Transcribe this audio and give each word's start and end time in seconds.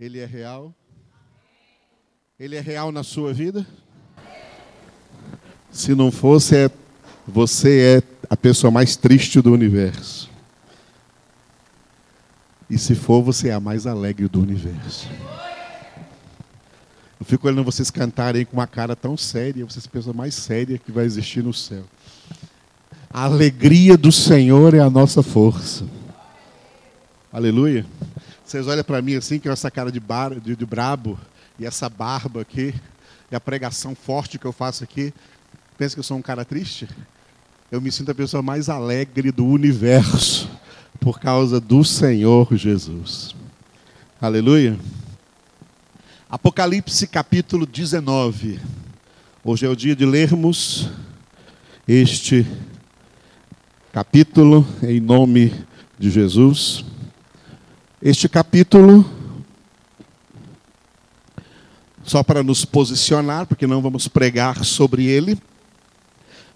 Ele 0.00 0.18
é 0.18 0.24
real? 0.24 0.74
Ele 2.38 2.56
é 2.56 2.60
real 2.60 2.90
na 2.90 3.02
sua 3.02 3.34
vida? 3.34 3.66
Se 5.70 5.94
não 5.94 6.10
fosse, 6.10 6.56
é, 6.56 6.70
você 7.28 8.00
é 8.00 8.24
a 8.30 8.34
pessoa 8.34 8.70
mais 8.70 8.96
triste 8.96 9.42
do 9.42 9.52
universo. 9.52 10.30
E 12.70 12.78
se 12.78 12.94
for, 12.94 13.20
você 13.22 13.48
é 13.48 13.52
a 13.52 13.60
mais 13.60 13.86
alegre 13.86 14.26
do 14.26 14.40
universo. 14.40 15.06
Eu 17.20 17.26
fico 17.26 17.46
olhando 17.46 17.62
vocês 17.62 17.90
cantarem 17.90 18.46
com 18.46 18.56
uma 18.56 18.66
cara 18.66 18.96
tão 18.96 19.18
séria, 19.18 19.66
vocês 19.66 19.84
a 19.84 19.90
pessoa 19.90 20.14
mais 20.14 20.34
séria 20.34 20.78
que 20.78 20.90
vai 20.90 21.04
existir 21.04 21.44
no 21.44 21.52
céu. 21.52 21.84
A 23.10 23.24
alegria 23.24 23.98
do 23.98 24.10
Senhor 24.10 24.72
é 24.72 24.80
a 24.80 24.88
nossa 24.88 25.22
força. 25.22 25.84
Aleluia. 27.30 27.84
Vocês 28.50 28.66
olham 28.66 28.82
para 28.82 29.00
mim 29.00 29.14
assim, 29.14 29.38
com 29.38 29.48
essa 29.48 29.70
cara 29.70 29.92
de, 29.92 30.00
bar, 30.00 30.34
de, 30.40 30.56
de 30.56 30.66
brabo, 30.66 31.16
e 31.56 31.64
essa 31.64 31.88
barba 31.88 32.40
aqui, 32.40 32.74
e 33.30 33.36
a 33.36 33.38
pregação 33.38 33.94
forte 33.94 34.40
que 34.40 34.44
eu 34.44 34.50
faço 34.50 34.82
aqui. 34.82 35.14
Pensa 35.78 35.94
que 35.94 36.00
eu 36.00 36.02
sou 36.02 36.16
um 36.16 36.22
cara 36.22 36.44
triste? 36.44 36.88
Eu 37.70 37.80
me 37.80 37.92
sinto 37.92 38.10
a 38.10 38.14
pessoa 38.14 38.42
mais 38.42 38.68
alegre 38.68 39.30
do 39.30 39.46
universo 39.46 40.50
por 40.98 41.20
causa 41.20 41.60
do 41.60 41.84
Senhor 41.84 42.52
Jesus. 42.56 43.36
Aleluia. 44.20 44.76
Apocalipse 46.28 47.06
capítulo 47.06 47.64
19. 47.64 48.58
Hoje 49.44 49.64
é 49.64 49.68
o 49.68 49.76
dia 49.76 49.94
de 49.94 50.04
lermos 50.04 50.90
este 51.86 52.44
capítulo 53.92 54.66
em 54.82 54.98
nome 54.98 55.54
de 55.96 56.10
Jesus. 56.10 56.84
Este 58.02 58.30
capítulo, 58.30 59.04
só 62.02 62.22
para 62.22 62.42
nos 62.42 62.64
posicionar, 62.64 63.44
porque 63.44 63.66
não 63.66 63.82
vamos 63.82 64.08
pregar 64.08 64.64
sobre 64.64 65.04
ele, 65.04 65.38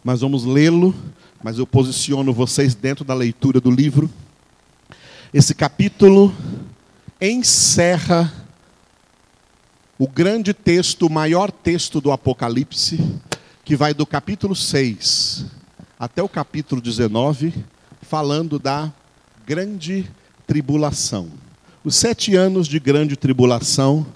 mas 0.03 0.23
vamos 0.23 0.47
lê-lo, 0.47 0.95
mas 1.43 1.59
eu 1.59 1.67
posiciono 1.67 2.33
vocês 2.33 2.75
dentro 2.75 3.05
da 3.05 3.13
leitura 3.13 3.61
do 3.61 3.71
livro. 3.71 4.09
Esse 5.35 5.55
capítulo 5.55 6.35
encerra 7.21 8.33
o 9.99 10.09
grande 10.09 10.55
texto, 10.55 11.09
o 11.09 11.13
maior 11.13 11.53
texto 11.53 12.01
do 12.01 12.11
Apocalipse, 12.11 12.99
que 13.63 13.77
vai 13.77 13.93
do 13.93 14.07
capítulo 14.07 14.57
6 14.57 15.45
até 15.99 16.23
o 16.23 16.29
capítulo 16.29 16.81
19, 16.81 17.53
falando 18.01 18.59
da 18.59 18.91
grande 19.45 20.11
tribulação. 20.47 21.29
Os 21.85 21.97
sete 21.97 22.35
anos 22.35 22.67
de 22.67 22.79
grande 22.79 23.17
tribulação 23.17 24.07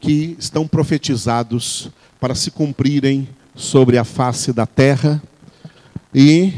que 0.00 0.36
estão 0.38 0.66
profetizados 0.66 1.90
para 2.20 2.34
se 2.34 2.50
cumprirem 2.50 3.28
sobre 3.54 3.98
a 3.98 4.04
face 4.04 4.52
da 4.52 4.66
terra 4.66 5.22
e 6.14 6.52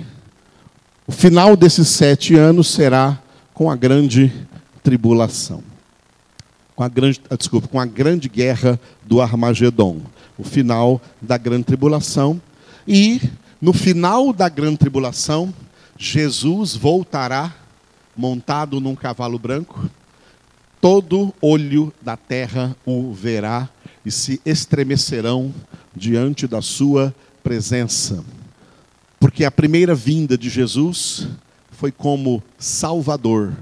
o 1.06 1.12
final 1.12 1.54
desses 1.54 1.88
sete 1.88 2.34
anos 2.34 2.68
será 2.68 3.20
com 3.52 3.70
a 3.70 3.76
grande 3.76 4.32
tribulação. 4.82 5.62
Com 6.74 6.82
a 6.82 6.88
grande, 6.88 7.20
ah, 7.30 7.36
desculpa, 7.36 7.68
com 7.68 7.78
a 7.78 7.86
grande 7.86 8.28
guerra 8.28 8.80
do 9.04 9.20
Armagedon. 9.20 10.00
O 10.36 10.42
final 10.42 11.00
da 11.20 11.36
grande 11.36 11.64
tribulação. 11.64 12.40
E 12.88 13.20
no 13.60 13.72
final 13.72 14.32
da 14.32 14.48
grande 14.48 14.78
tribulação, 14.78 15.54
Jesus 15.96 16.74
voltará 16.74 17.54
montado 18.16 18.80
num 18.80 18.94
cavalo 18.94 19.38
branco. 19.38 19.88
Todo 20.80 21.32
olho 21.40 21.92
da 22.02 22.16
terra 22.16 22.76
o 22.84 23.12
verá 23.12 23.68
e 24.04 24.10
se 24.10 24.40
estremecerão 24.44 25.52
diante 25.94 26.46
da 26.46 26.60
sua 26.60 27.14
presença. 27.42 28.22
Porque 29.18 29.44
a 29.44 29.50
primeira 29.50 29.94
vinda 29.94 30.36
de 30.36 30.50
Jesus 30.50 31.26
foi 31.70 31.90
como 31.90 32.42
Salvador, 32.58 33.54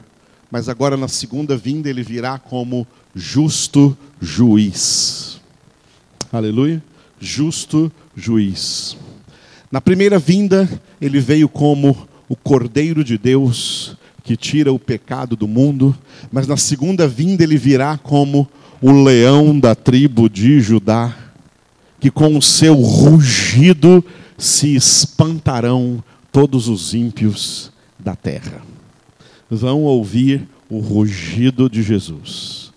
mas 0.51 0.69
agora 0.69 0.97
na 0.97 1.09
segunda 1.09 1.57
vinda 1.57 1.89
ele 1.89 2.03
virá 2.03 2.39
como 2.39 2.87
justo 3.15 3.97
juiz. 4.21 5.41
Aleluia? 6.33 6.83
Justo 7.21 7.93
juiz. 8.17 8.97
Na 9.71 9.81
primeira 9.81 10.19
vinda, 10.19 10.69
ele 11.01 11.21
veio 11.21 11.49
como 11.49 12.09
o 12.29 12.37
Cordeiro 12.37 13.03
de 13.03 13.17
Deus 13.17 13.97
que 14.23 14.37
tira 14.37 14.73
o 14.73 14.79
pecado 14.79 15.35
do 15.35 15.49
mundo, 15.49 15.97
mas 16.31 16.47
na 16.47 16.57
segunda 16.57 17.09
vinda 17.09 17.43
ele 17.43 17.57
virá 17.57 17.99
como 17.99 18.49
o 18.81 18.93
leão 19.03 19.59
da 19.59 19.75
tribo 19.75 20.29
de 20.29 20.61
Judá, 20.61 21.17
que 22.01 22.11
com 22.11 22.37
o 22.37 22.43
seu 22.43 22.75
rugido 22.75 24.05
se 24.37 24.75
espantarão 24.75 26.03
todos 26.31 26.69
os 26.69 26.95
ímpios 26.95 27.73
da 27.99 28.17
terra. 28.17 28.63
Vão 29.51 29.83
ouvir 29.83 30.49
o 30.69 30.79
rugido 30.79 31.69
de 31.69 31.83
Jesus, 31.83 32.73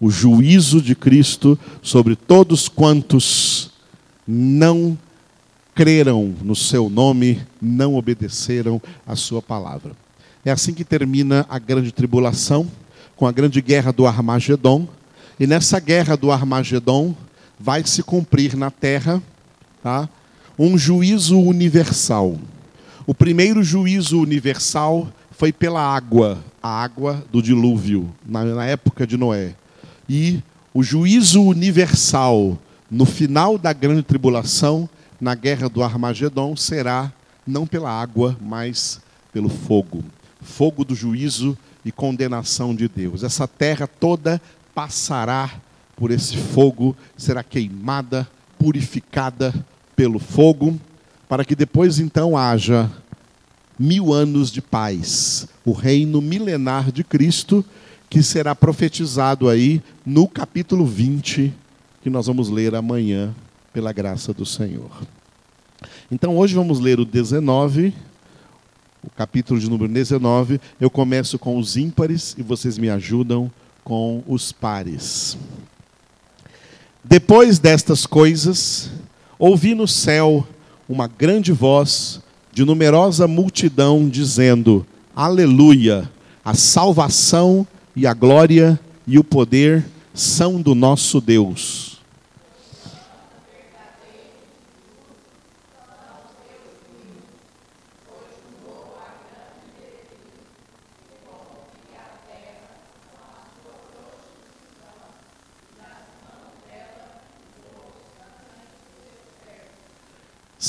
o 0.00 0.10
juízo 0.10 0.80
de 0.80 0.94
Cristo 0.94 1.58
sobre 1.82 2.14
todos 2.14 2.68
quantos 2.68 3.70
não 4.26 4.96
creram 5.74 6.34
no 6.42 6.54
seu 6.54 6.90
nome, 6.90 7.40
não 7.62 7.94
obedeceram 7.94 8.82
a 9.06 9.16
sua 9.16 9.40
palavra. 9.40 9.92
É 10.44 10.50
assim 10.50 10.72
que 10.72 10.84
termina 10.84 11.44
a 11.48 11.58
grande 11.58 11.92
tribulação, 11.92 12.66
com 13.16 13.26
a 13.26 13.32
grande 13.32 13.60
guerra 13.60 13.92
do 13.92 14.06
Armagedon. 14.06 14.86
E 15.38 15.46
nessa 15.46 15.80
guerra 15.80 16.16
do 16.16 16.30
Armagedon 16.30 17.14
vai 17.58 17.84
se 17.84 18.02
cumprir 18.02 18.56
na 18.56 18.70
terra 18.70 19.20
tá, 19.82 20.08
um 20.58 20.78
juízo 20.78 21.38
universal. 21.38 22.38
O 23.06 23.14
primeiro 23.14 23.62
juízo 23.62 24.20
universal 24.20 25.08
foi 25.32 25.52
pela 25.52 25.80
água, 25.80 26.38
a 26.62 26.68
água 26.68 27.24
do 27.32 27.42
dilúvio, 27.42 28.12
na, 28.24 28.44
na 28.44 28.64
época 28.64 29.06
de 29.06 29.16
Noé. 29.16 29.54
E 30.08 30.40
o 30.72 30.82
juízo 30.82 31.42
universal 31.42 32.56
no 32.90 33.04
final 33.04 33.58
da 33.58 33.72
grande 33.72 34.02
tribulação, 34.02 34.88
na 35.20 35.34
guerra 35.34 35.68
do 35.68 35.82
Armagedon, 35.82 36.56
será 36.56 37.12
não 37.46 37.66
pela 37.66 37.90
água, 37.90 38.36
mas 38.40 39.00
pelo 39.32 39.48
fogo 39.48 40.04
fogo 40.48 40.84
do 40.84 40.94
juízo 40.94 41.56
e 41.84 41.92
condenação 41.92 42.74
de 42.74 42.88
Deus. 42.88 43.22
Essa 43.22 43.46
terra 43.46 43.86
toda 43.86 44.40
passará 44.74 45.60
por 45.94 46.10
esse 46.10 46.36
fogo, 46.36 46.96
será 47.16 47.42
queimada, 47.42 48.28
purificada 48.58 49.54
pelo 49.94 50.18
fogo, 50.18 50.78
para 51.28 51.44
que 51.44 51.54
depois 51.54 51.98
então 51.98 52.36
haja 52.36 52.90
mil 53.78 54.12
anos 54.12 54.50
de 54.50 54.60
paz, 54.60 55.46
o 55.64 55.72
reino 55.72 56.20
milenar 56.20 56.90
de 56.90 57.04
Cristo, 57.04 57.64
que 58.08 58.22
será 58.22 58.54
profetizado 58.54 59.48
aí 59.48 59.82
no 60.04 60.26
capítulo 60.26 60.86
20, 60.86 61.52
que 62.02 62.10
nós 62.10 62.26
vamos 62.26 62.48
ler 62.48 62.74
amanhã, 62.74 63.34
pela 63.72 63.92
graça 63.92 64.32
do 64.32 64.46
Senhor. 64.46 64.90
Então 66.10 66.36
hoje 66.36 66.54
vamos 66.54 66.80
ler 66.80 66.98
o 66.98 67.04
19, 67.04 67.92
o 69.02 69.10
capítulo 69.10 69.58
de 69.58 69.68
número 69.68 69.92
19. 69.92 70.60
Eu 70.80 70.90
começo 70.90 71.38
com 71.38 71.58
os 71.58 71.76
ímpares 71.76 72.34
e 72.38 72.42
vocês 72.42 72.78
me 72.78 72.90
ajudam 72.90 73.50
com 73.84 74.22
os 74.26 74.52
pares. 74.52 75.36
Depois 77.02 77.58
destas 77.58 78.04
coisas, 78.04 78.90
ouvi 79.38 79.74
no 79.74 79.88
céu 79.88 80.46
uma 80.88 81.06
grande 81.06 81.52
voz 81.52 82.20
de 82.52 82.64
numerosa 82.64 83.26
multidão 83.26 84.08
dizendo: 84.08 84.86
Aleluia! 85.14 86.10
A 86.44 86.54
salvação 86.54 87.66
e 87.94 88.06
a 88.06 88.14
glória 88.14 88.78
e 89.06 89.18
o 89.18 89.24
poder 89.24 89.84
são 90.12 90.60
do 90.60 90.74
nosso 90.74 91.20
Deus. 91.20 91.87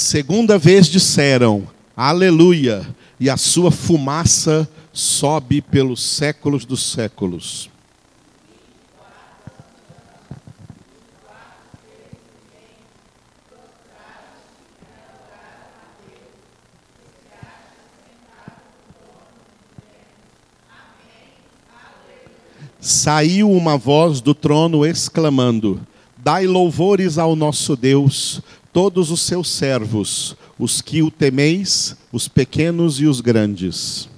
Segunda 0.09 0.57
vez 0.57 0.87
disseram: 0.87 1.67
Aleluia, 1.95 2.83
e 3.19 3.29
a 3.29 3.37
sua 3.37 3.69
fumaça 3.69 4.67
sobe 4.91 5.61
pelos 5.61 6.01
séculos 6.01 6.65
dos 6.65 6.81
séculos. 6.81 7.69
saiu 22.81 23.51
uma 23.51 23.77
voz 23.77 24.21
do 24.21 24.33
trono 24.33 24.83
exclamando: 24.83 25.79
Dai 26.17 26.47
louvores 26.47 27.17
ao 27.17 27.35
nosso 27.35 27.75
Deus, 27.75 28.41
todos 28.71 29.11
os 29.11 29.21
seus 29.21 29.49
servos, 29.49 30.35
os 30.57 30.81
que 30.81 31.01
o 31.01 31.09
temeis, 31.09 31.95
os 32.11 32.27
pequenos 32.27 32.99
e 32.99 33.05
os 33.05 33.21
grandes. 33.21 34.09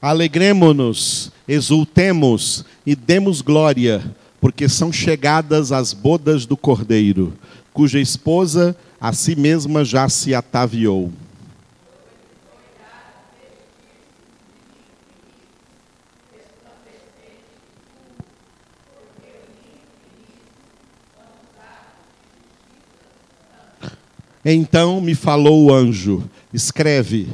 Alegremo-nos, 0.00 1.32
exultemos 1.46 2.64
e 2.86 2.94
demos 2.94 3.42
glória, 3.42 4.16
porque 4.40 4.68
são 4.68 4.92
chegadas 4.92 5.72
as 5.72 5.92
bodas 5.92 6.46
do 6.46 6.56
Cordeiro, 6.56 7.32
cuja 7.72 8.00
esposa 8.00 8.76
a 9.00 9.12
si 9.12 9.36
mesma 9.36 9.84
já 9.84 10.08
se 10.08 10.34
ataviou. 10.34 11.12
Então 24.44 25.00
me 25.00 25.14
falou 25.14 25.66
o 25.66 25.74
anjo: 25.74 26.24
escreve 26.54 27.28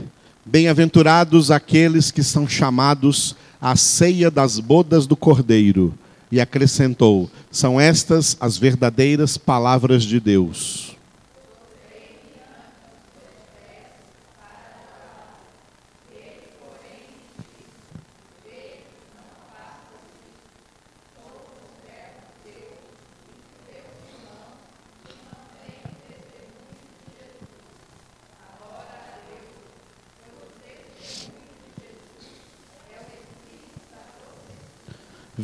Bem-aventurados 0.47 1.51
aqueles 1.51 2.11
que 2.11 2.23
são 2.23 2.47
chamados 2.47 3.35
à 3.59 3.75
ceia 3.77 4.31
das 4.31 4.61
bodas 4.61 5.07
do 5.07 5.17
Cordeiro. 5.17 5.95
E 6.35 6.41
acrescentou: 6.41 7.31
São 7.49 7.81
estas 7.81 8.37
as 8.41 8.59
verdadeiras 8.59 9.39
palavras 9.39 10.03
de 10.03 10.19
Deus. 10.19 10.94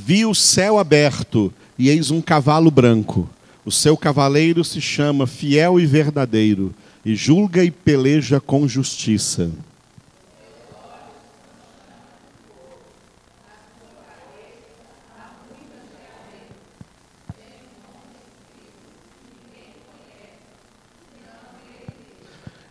Vi 0.03 0.25
o 0.25 0.35
céu 0.35 0.79
aberto 0.79 1.53
e 1.79 1.91
eis 1.91 2.11
um 2.11 2.23
cavalo 2.23 2.71
branco. 2.71 3.29
O 3.67 3.71
seu 3.71 3.99
cavaleiro 3.99 4.65
se 4.65 4.81
chama 4.81 5.27
Fiel 5.27 5.79
e 5.79 5.85
Verdadeiro, 5.85 6.75
e 7.05 7.15
julga 7.15 7.63
e 7.63 7.71
peleja 7.71 8.41
com 8.41 8.67
justiça. 8.67 9.51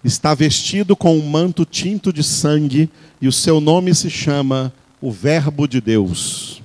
Está 0.03 0.33
vestido 0.33 0.95
com 0.95 1.15
um 1.15 1.29
manto 1.29 1.63
tinto 1.63 2.11
de 2.11 2.23
sangue, 2.23 2.89
e 3.21 3.27
o 3.27 3.31
seu 3.31 3.61
nome 3.61 3.93
se 3.93 4.09
chama 4.09 4.73
o 4.99 5.11
Verbo 5.11 5.67
de 5.67 5.79
Deus. 5.79 6.59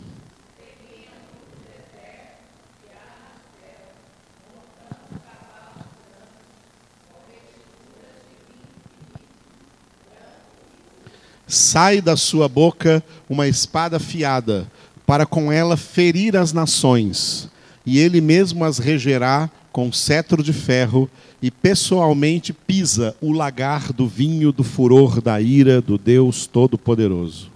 Sai 11.75 12.01
da 12.01 12.17
sua 12.17 12.49
boca 12.49 13.03
uma 13.29 13.49
espada 13.49 13.97
afiada, 13.97 14.65
para 15.05 15.27
com 15.27 15.51
ela 15.51 15.77
ferir 15.77 16.37
as 16.37 16.53
nações, 16.53 17.49
e 17.85 17.99
ele 17.99 18.21
mesmo 18.21 18.65
as 18.65 18.79
regerá 18.79 19.51
com 19.73 19.93
cetro 19.93 20.41
de 20.41 20.53
ferro, 20.53 21.11
e 21.43 21.51
pessoalmente 21.51 22.53
pisa 22.53 23.17
o 23.21 23.33
lagar 23.33 23.93
do 23.93 24.07
vinho 24.07 24.53
do 24.53 24.63
furor 24.63 25.21
da 25.21 25.41
ira 25.41 25.81
do 25.81 25.99
Deus 25.99 26.47
Todo-Poderoso. 26.47 27.51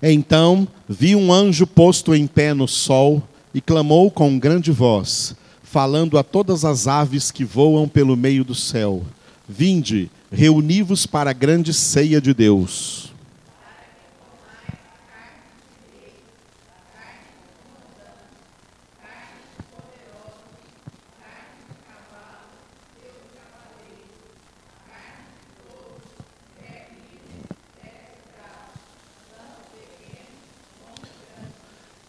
Então 0.00 0.68
vi 0.88 1.16
um 1.16 1.32
anjo 1.32 1.66
posto 1.66 2.14
em 2.14 2.28
pé 2.28 2.54
no 2.54 2.68
sol, 2.68 3.27
e 3.54 3.60
clamou 3.60 4.10
com 4.10 4.38
grande 4.38 4.70
voz, 4.70 5.34
falando 5.62 6.18
a 6.18 6.22
todas 6.22 6.64
as 6.64 6.86
aves 6.86 7.30
que 7.30 7.44
voam 7.44 7.88
pelo 7.88 8.16
meio 8.16 8.44
do 8.44 8.54
céu: 8.54 9.02
Vinde, 9.48 10.10
reuni-vos 10.30 11.06
para 11.06 11.30
a 11.30 11.34
grande 11.34 11.72
ceia 11.72 12.20
de 12.20 12.34
Deus. 12.34 13.08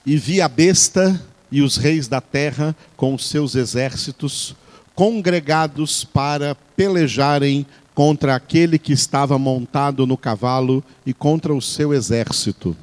E 0.06 0.18
vi 0.18 0.42
a 0.42 0.48
besta 0.48 1.29
e 1.52 1.62
os 1.62 1.78
reis 1.78 2.08
da 2.08 2.22
terra 2.22 2.76
com 2.96 3.14
os 3.14 3.28
seus 3.28 3.56
exércitos 3.56 4.56
congregados 4.96 6.04
para 6.04 6.56
pelejarem 6.76 7.66
contra 7.94 8.36
aquele 8.36 8.78
que 8.78 8.94
estava 8.94 9.38
montado 9.38 10.06
no 10.06 10.18
cavalo 10.18 10.84
e 11.06 11.14
contra 11.14 11.54
o 11.54 11.62
seu 11.62 11.94
exército. 11.94 12.76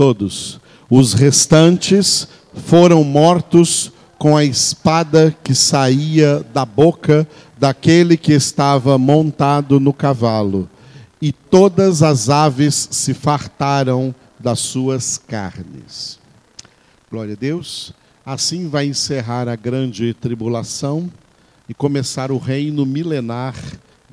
Todos. 0.00 0.58
Os 0.88 1.12
restantes 1.12 2.26
foram 2.54 3.04
mortos 3.04 3.92
com 4.16 4.34
a 4.34 4.42
espada 4.42 5.36
que 5.44 5.54
saía 5.54 6.42
da 6.54 6.64
boca 6.64 7.28
daquele 7.58 8.16
que 8.16 8.32
estava 8.32 8.96
montado 8.96 9.78
no 9.78 9.92
cavalo, 9.92 10.66
e 11.20 11.32
todas 11.32 12.02
as 12.02 12.30
aves 12.30 12.88
se 12.90 13.12
fartaram 13.12 14.14
das 14.38 14.60
suas 14.60 15.18
carnes. 15.18 16.18
Glória 17.10 17.34
a 17.34 17.36
Deus. 17.36 17.92
Assim 18.24 18.70
vai 18.70 18.86
encerrar 18.86 19.48
a 19.48 19.56
grande 19.56 20.14
tribulação 20.14 21.12
e 21.68 21.74
começar 21.74 22.32
o 22.32 22.38
reino 22.38 22.86
milenar 22.86 23.54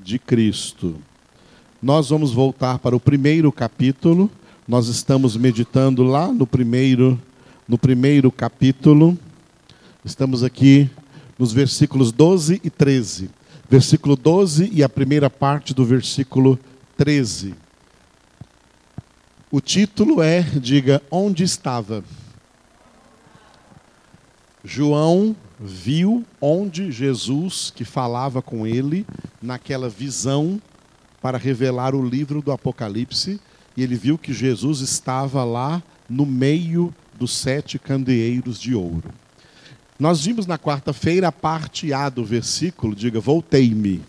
de 0.03 0.20
Cristo. 0.20 0.98
Nós 1.82 2.10
vamos 2.10 2.34
voltar 2.34 2.77
para 2.77 2.94
o 2.94 3.00
primeiro 3.00 3.53
capítulo 3.53 4.29
nós 4.67 4.89
estamos 4.89 5.38
meditando 5.38 6.03
lá 6.03 6.27
no 6.27 6.45
primeiro, 6.45 7.19
no 7.65 7.77
primeiro 7.77 8.29
capítulo. 8.29 9.17
Estamos 10.03 10.43
aqui 10.43 10.89
nos 11.39 11.53
versículos 11.53 12.12
12 12.12 12.59
e 12.62 12.69
13. 12.69 13.29
Versículo 13.69 14.17
12 14.17 14.69
e 14.74 14.83
a 14.83 14.89
primeira 14.89 15.29
parte 15.29 15.74
do 15.74 15.86
versículo 15.86 16.59
13. 16.97 17.55
O 19.50 19.62
título 19.62 20.21
é, 20.21 20.41
diga, 20.41 21.01
onde 21.09 21.45
estava? 21.45 22.03
João 24.65 25.33
viu 25.57 26.25
onde 26.41 26.91
Jesus, 26.91 27.71
que 27.74 27.86
falava 27.86 28.41
com 28.41 28.67
ele, 28.67 29.07
naquela 29.41 29.88
visão 29.88 30.62
para 31.21 31.38
revelar 31.38 31.95
o 31.95 32.05
livro 32.05 32.41
do 32.41 32.51
Apocalipse, 32.51 33.39
e 33.77 33.84
ele 33.84 33.96
viu 33.96 34.17
que 34.17 34.34
Jesus 34.34 34.81
estava 34.81 35.43
lá 35.43 35.84
no 36.10 36.25
meio 36.25 36.91
dos 37.13 37.31
sete 37.31 37.77
candeeiros 37.77 38.60
de 38.60 38.74
ouro. 38.74 39.13
Nós 40.00 40.25
vimos 40.25 40.48
na 40.48 40.57
quarta-feira 40.57 41.27
a 41.27 41.31
parte 41.31 41.93
A 41.93 42.10
do 42.10 42.25
versículo, 42.25 42.96
diga, 42.96 43.19
voltei-me. 43.19 44.01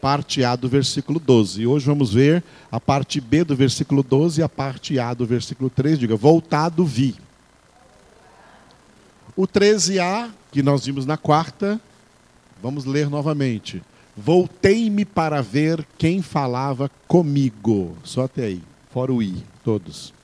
parte 0.00 0.44
A 0.44 0.54
do 0.54 0.68
versículo 0.68 1.18
12. 1.18 1.62
E 1.62 1.66
hoje 1.66 1.86
vamos 1.86 2.14
ver 2.14 2.44
a 2.70 2.78
parte 2.78 3.20
B 3.20 3.42
do 3.42 3.56
versículo 3.56 4.04
12 4.04 4.40
e 4.40 4.44
a 4.44 4.48
parte 4.48 4.96
A 4.98 5.12
do 5.12 5.26
versículo 5.26 5.68
13. 5.68 5.98
Diga, 5.98 6.14
voltado 6.14 6.84
vi. 6.84 7.16
O 9.34 9.46
13A, 9.46 10.30
que 10.52 10.62
nós 10.62 10.86
vimos 10.86 11.04
na 11.04 11.16
quarta, 11.16 11.80
vamos 12.62 12.84
ler 12.84 13.10
novamente. 13.10 13.82
Voltei-me 14.16 15.04
para 15.04 15.42
ver 15.42 15.86
quem 15.98 16.22
falava 16.22 16.90
comigo. 17.06 17.96
Só 18.02 18.24
até 18.24 18.44
aí. 18.44 18.62
Fora 18.90 19.12
o 19.12 19.22
I, 19.22 19.44
todos. 19.62 20.14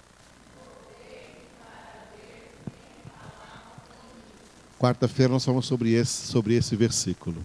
Quarta-feira 4.79 5.33
nós 5.33 5.45
falamos 5.45 5.67
sobre 5.67 5.93
esse, 5.93 6.27
sobre 6.27 6.55
esse 6.55 6.75
versículo. 6.75 7.45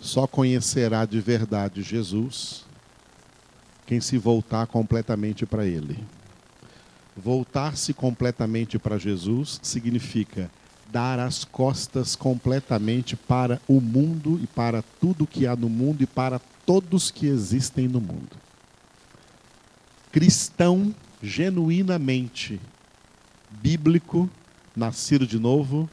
Só 0.00 0.26
conhecerá 0.26 1.04
de 1.04 1.20
verdade 1.20 1.82
Jesus 1.82 2.64
quem 3.86 4.00
se 4.00 4.18
voltar 4.18 4.66
completamente 4.66 5.46
para 5.46 5.66
Ele. 5.66 5.98
Voltar-se 7.16 7.92
completamente 7.92 8.78
para 8.78 8.98
Jesus 8.98 9.60
significa 9.62 10.50
dar 10.90 11.18
as 11.18 11.44
costas 11.44 12.16
completamente 12.16 13.16
para 13.16 13.60
o 13.68 13.80
mundo 13.80 14.40
e 14.42 14.46
para 14.46 14.82
tudo 15.00 15.26
que 15.26 15.46
há 15.46 15.54
no 15.54 15.68
mundo 15.68 16.02
e 16.02 16.06
para 16.06 16.40
todos 16.66 17.10
que 17.10 17.26
existem 17.26 17.88
no 17.88 18.00
mundo. 18.00 18.36
Cristão 20.12 20.94
genuinamente 21.22 22.60
bíblico 23.50 24.28
nascido 24.74 25.26
de 25.26 25.38
novo 25.38 25.88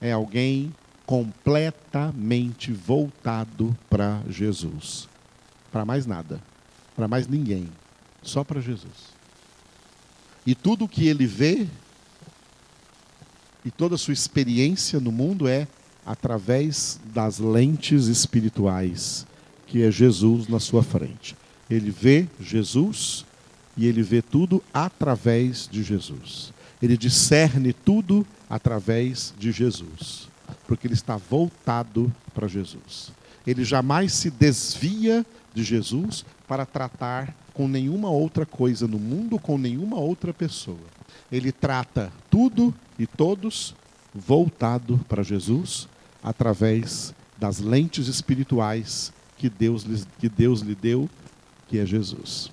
é 0.00 0.12
alguém 0.12 0.74
completamente 1.06 2.72
voltado 2.72 3.76
para 3.88 4.22
Jesus. 4.28 5.08
Para 5.72 5.84
mais 5.84 6.06
nada, 6.06 6.40
para 6.96 7.08
mais 7.08 7.26
ninguém, 7.26 7.68
só 8.22 8.44
para 8.44 8.60
Jesus. 8.60 9.10
E 10.46 10.54
tudo 10.54 10.84
o 10.84 10.88
que 10.88 11.06
ele 11.06 11.26
vê 11.26 11.66
e 13.64 13.70
toda 13.70 13.94
a 13.94 13.98
sua 13.98 14.14
experiência 14.14 15.00
no 15.00 15.12
mundo 15.12 15.48
é 15.48 15.66
através 16.04 16.98
das 17.14 17.38
lentes 17.38 18.06
espirituais, 18.06 19.26
que 19.66 19.82
é 19.82 19.90
Jesus 19.90 20.48
na 20.48 20.58
sua 20.58 20.82
frente. 20.82 21.36
Ele 21.68 21.90
vê 21.90 22.26
Jesus 22.40 23.24
e 23.76 23.86
ele 23.86 24.02
vê 24.02 24.22
tudo 24.22 24.62
através 24.72 25.68
de 25.70 25.82
Jesus 25.82 26.52
ele 26.82 26.96
discerne 26.96 27.72
tudo 27.72 28.26
através 28.48 29.34
de 29.38 29.52
Jesus, 29.52 30.28
porque 30.66 30.86
ele 30.86 30.94
está 30.94 31.16
voltado 31.16 32.12
para 32.34 32.48
Jesus. 32.48 33.12
Ele 33.46 33.64
jamais 33.64 34.12
se 34.12 34.30
desvia 34.30 35.24
de 35.54 35.62
Jesus 35.62 36.24
para 36.48 36.64
tratar 36.64 37.34
com 37.52 37.68
nenhuma 37.68 38.10
outra 38.10 38.46
coisa 38.46 38.86
no 38.86 38.98
mundo, 38.98 39.38
com 39.38 39.58
nenhuma 39.58 39.98
outra 39.98 40.32
pessoa. 40.32 40.78
Ele 41.30 41.52
trata 41.52 42.12
tudo 42.30 42.74
e 42.98 43.06
todos 43.06 43.74
voltado 44.14 44.98
para 45.08 45.22
Jesus 45.22 45.88
através 46.22 47.14
das 47.38 47.58
lentes 47.58 48.08
espirituais 48.08 49.12
que 49.36 49.48
Deus, 49.48 49.86
que 50.18 50.28
Deus 50.28 50.60
lhe 50.60 50.74
deu, 50.74 51.08
que 51.68 51.78
é 51.78 51.86
Jesus. 51.86 52.50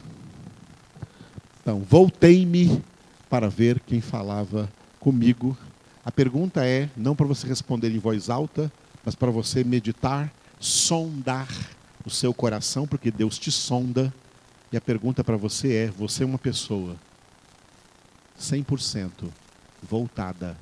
Então, 1.62 1.82
voltei-me 1.82 2.82
para 3.30 3.50
ver 3.50 3.82
quem 3.82 4.00
falava 4.00 4.72
comigo. 5.00 5.58
A 6.06 6.12
pergunta 6.12 6.66
é 6.66 6.90
não 6.96 7.16
para 7.16 7.26
você 7.26 7.46
responder 7.46 7.92
em 7.92 8.00
voz 8.00 8.30
alta, 8.30 8.72
mas 9.04 9.16
para 9.16 9.32
você 9.32 9.64
meditar, 9.64 10.32
sondar 10.60 11.50
o 12.06 12.10
seu 12.10 12.34
coração, 12.34 12.88
porque 12.88 13.12
Deus 13.12 13.38
te 13.38 13.52
sonda. 13.52 14.14
E 14.72 14.78
a 14.78 14.82
pergunta 14.82 15.24
para 15.24 15.36
você 15.36 15.74
é: 15.74 15.88
você 15.88 16.24
é 16.24 16.26
uma 16.26 16.38
pessoa 16.38 16.96
100% 18.40 19.30
voltada 19.82 20.58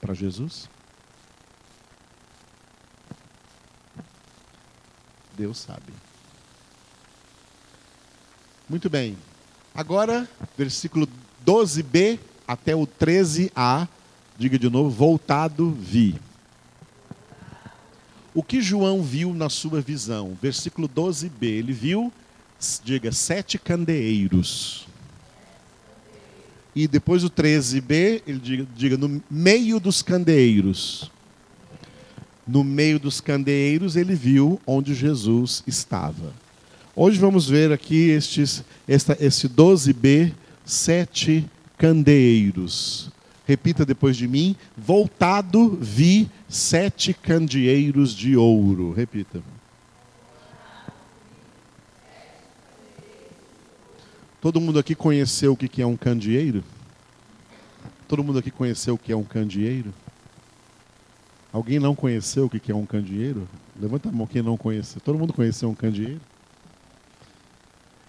para 0.00 0.14
Jesus? 0.14 0.68
Deus 5.36 5.58
sabe. 5.58 5.92
Muito 8.68 8.88
bem. 8.88 9.16
Agora, 9.74 10.28
versículo 10.56 11.08
12b 11.44 12.18
até 12.46 12.74
o 12.76 12.86
13a, 12.86 13.88
diga 14.36 14.58
de 14.58 14.68
novo, 14.68 14.90
voltado 14.90 15.70
vi. 15.70 16.20
O 18.34 18.42
que 18.42 18.60
João 18.60 19.02
viu 19.02 19.34
na 19.34 19.48
sua 19.48 19.80
visão? 19.80 20.36
Versículo 20.40 20.88
12b, 20.88 21.42
ele 21.42 21.72
viu, 21.72 22.12
diga, 22.82 23.12
sete 23.12 23.58
candeeiros. 23.58 24.86
E 26.74 26.88
depois 26.88 27.22
o 27.22 27.30
13b, 27.30 28.22
ele 28.26 28.38
diga, 28.38 28.66
diga, 28.74 28.96
no 28.96 29.22
meio 29.30 29.78
dos 29.78 30.00
candeeiros. 30.00 31.10
No 32.46 32.64
meio 32.64 32.98
dos 32.98 33.20
candeeiros, 33.20 33.94
ele 33.94 34.14
viu 34.14 34.60
onde 34.66 34.94
Jesus 34.94 35.62
estava. 35.66 36.32
Hoje 36.96 37.18
vamos 37.18 37.48
ver 37.48 37.72
aqui 37.72 38.10
estes, 38.10 38.64
esta, 38.88 39.16
esse 39.20 39.48
12b, 39.48 40.32
sete 40.64 41.44
candeeiros. 41.78 43.10
Repita 43.46 43.84
depois 43.84 44.16
de 44.16 44.26
mim: 44.28 44.56
voltado 44.76 45.78
vi 45.80 46.28
sete 46.48 47.12
candeeiros 47.12 48.14
de 48.14 48.36
ouro. 48.36 48.92
Repita. 48.92 49.42
Todo 54.42 54.60
mundo 54.60 54.80
aqui 54.80 54.96
conheceu 54.96 55.52
o 55.52 55.56
que 55.56 55.80
é 55.80 55.86
um 55.86 55.96
candeeiro? 55.96 56.64
Todo 58.08 58.24
mundo 58.24 58.40
aqui 58.40 58.50
conheceu 58.50 58.94
o 58.94 58.98
que 58.98 59.12
é 59.12 59.16
um 59.16 59.22
candeeiro? 59.22 59.94
Alguém 61.52 61.78
não 61.78 61.94
conheceu 61.94 62.46
o 62.46 62.50
que 62.50 62.72
é 62.72 62.74
um 62.74 62.84
candeeiro? 62.84 63.48
Levanta 63.80 64.08
a 64.08 64.12
mão 64.12 64.26
quem 64.26 64.42
não 64.42 64.56
conheceu. 64.56 65.00
Todo 65.00 65.16
mundo 65.16 65.32
conheceu 65.32 65.70
um 65.70 65.76
candeeiro? 65.76 66.20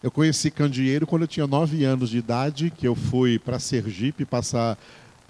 Eu 0.02 0.10
conheci 0.10 0.50
Candeeiro 0.50 1.06
quando 1.06 1.22
eu 1.22 1.28
tinha 1.28 1.46
nove 1.46 1.86
anos 1.86 2.10
de 2.10 2.18
idade, 2.18 2.72
que 2.72 2.88
eu 2.88 2.96
fui 2.96 3.38
para 3.38 3.60
Sergipe 3.60 4.25
passar 4.25 4.78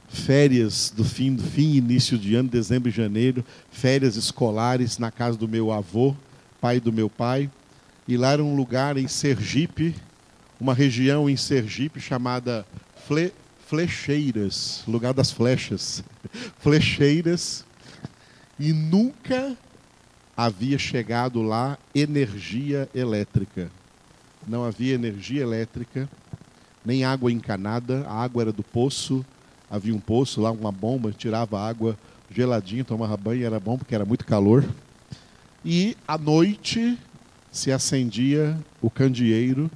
férias 0.08 0.90
do 0.90 1.04
fim 1.04 1.36
do 1.36 1.44
fim 1.44 1.76
início 1.76 2.18
de 2.18 2.34
ano, 2.34 2.48
dezembro 2.48 2.88
e 2.88 2.92
janeiro, 2.92 3.44
férias 3.70 4.16
escolares 4.16 4.98
na 4.98 5.12
casa 5.12 5.38
do 5.38 5.50
meu 5.50 5.70
avô, 5.70 6.16
pai 6.62 6.80
do 6.80 6.94
meu 6.94 7.10
pai. 7.10 7.52
E 8.08 8.16
lá 8.16 8.32
era 8.32 8.44
um 8.44 8.56
lugar 8.56 8.98
em 8.98 9.08
Sergipe, 9.08 9.94
uma 10.60 10.74
região 10.74 11.30
em 11.30 11.38
Sergipe 11.38 12.00
chamada 12.00 12.66
Fle 13.08 13.32
Flecheiras, 13.66 14.84
lugar 14.88 15.14
das 15.14 15.32
flechas. 15.32 16.04
Flecheiras. 16.60 17.66
E 18.60 18.72
nunca 18.72 19.58
havia 20.38 20.78
chegado 20.78 21.42
lá 21.42 21.78
energia 21.96 22.88
elétrica 22.94 23.72
não 24.48 24.64
havia 24.64 24.94
energia 24.94 25.42
elétrica, 25.42 26.10
nem 26.86 27.04
água 27.04 27.32
encanada, 27.32 28.06
a 28.08 28.14
água 28.14 28.44
era 28.44 28.52
do 28.52 28.64
poço, 28.64 29.26
havia 29.70 29.96
um 29.96 30.00
poço 30.00 30.42
lá, 30.42 30.52
uma 30.52 30.72
bomba, 30.72 31.12
tirava 31.12 31.60
água 31.60 31.98
geladinha, 32.30 32.84
tomava 32.84 33.16
banho, 33.16 33.46
era 33.46 33.60
bom 33.60 33.78
porque 33.78 33.96
era 33.96 34.06
muito 34.06 34.26
calor. 34.26 34.66
E 35.64 35.96
à 36.08 36.18
noite 36.18 36.98
se 37.52 37.72
acendia 37.72 38.58
o 38.82 38.90
candeeiro, 38.90 39.72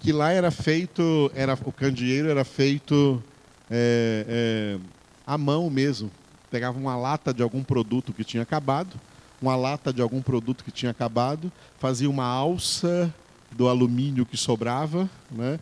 que 0.00 0.12
lá 0.12 0.32
era 0.32 0.50
feito, 0.50 1.30
era, 1.34 1.58
o 1.64 1.72
candeeiro 1.72 2.28
era 2.28 2.44
feito 2.44 3.22
é, 3.70 4.24
é, 4.28 4.78
à 5.26 5.36
mão 5.36 5.68
mesmo. 5.68 6.10
Pegava 6.50 6.78
uma 6.78 6.96
lata 6.96 7.32
de 7.32 7.42
algum 7.42 7.62
produto 7.62 8.12
que 8.12 8.24
tinha 8.24 8.42
acabado, 8.42 8.98
uma 9.40 9.54
lata 9.54 9.92
de 9.92 10.00
algum 10.00 10.22
produto 10.22 10.64
que 10.64 10.70
tinha 10.70 10.90
acabado, 10.90 11.52
fazia 11.78 12.08
uma 12.08 12.24
alça 12.24 13.12
do 13.52 13.68
alumínio 13.68 14.26
que 14.26 14.36
sobrava, 14.36 15.08
né? 15.30 15.58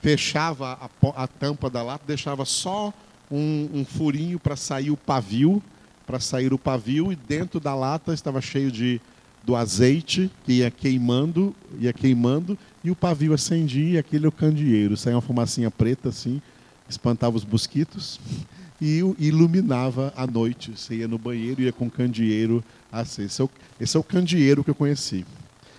fechava 0.00 0.78
a, 0.80 1.24
a, 1.24 1.26
tampa 1.26 1.70
da 1.70 1.82
lata, 1.82 2.04
deixava 2.06 2.44
só 2.44 2.92
um, 3.30 3.70
um 3.72 3.84
furinho 3.84 4.38
para 4.38 4.56
sair 4.56 4.90
o 4.90 4.96
pavio, 4.96 5.62
para 6.06 6.20
sair 6.20 6.52
o 6.52 6.58
pavio, 6.58 7.12
e 7.12 7.16
dentro 7.16 7.58
da 7.58 7.74
lata 7.74 8.12
estava 8.12 8.40
cheio 8.40 8.70
de 8.70 9.00
do 9.46 9.54
azeite 9.54 10.28
que 10.44 10.54
ia 10.54 10.72
queimando, 10.72 11.54
ia 11.78 11.92
queimando, 11.92 12.58
e 12.82 12.90
o 12.90 12.96
pavio 12.96 13.32
acendia, 13.32 13.94
e 13.94 13.98
aquele 13.98 14.26
é 14.26 14.28
o 14.28 14.32
candeeiro, 14.32 14.96
saía 14.96 15.14
uma 15.14 15.22
fumacinha 15.22 15.70
preta 15.70 16.08
assim, 16.08 16.42
espantava 16.88 17.36
os 17.36 17.44
mosquitos 17.44 18.18
e 18.82 18.98
iluminava 19.18 20.12
a 20.16 20.26
noite. 20.26 20.72
Você 20.76 20.96
ia 20.96 21.08
no 21.08 21.16
banheiro, 21.16 21.62
ia 21.62 21.72
com 21.72 21.88
candeeiro 21.88 22.62
aceso. 22.90 23.26
Esse 23.26 23.40
é 23.40 23.44
o, 23.44 23.50
esse 23.80 23.96
é 23.96 24.00
o 24.00 24.02
candeeiro 24.02 24.64
que 24.64 24.70
eu 24.70 24.74
conheci. 24.74 25.24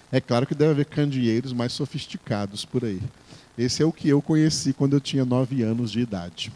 É 0.10 0.22
claro 0.22 0.48
que 0.48 0.56
deve 0.56 0.72
haver 0.72 0.86
candeeiros 0.86 1.52
mais 1.52 1.74
sofisticados 1.74 2.64
por 2.64 2.86
aí. 2.86 3.02
Esse 3.58 3.84
é 3.84 3.86
o 3.86 3.92
que 3.92 4.08
eu 4.08 4.22
conheci 4.22 4.72
quando 4.72 4.94
eu 4.94 5.02
tinha 5.02 5.26
nove 5.26 5.62
anos 5.62 5.92
de 5.92 6.00
idade. 6.00 6.54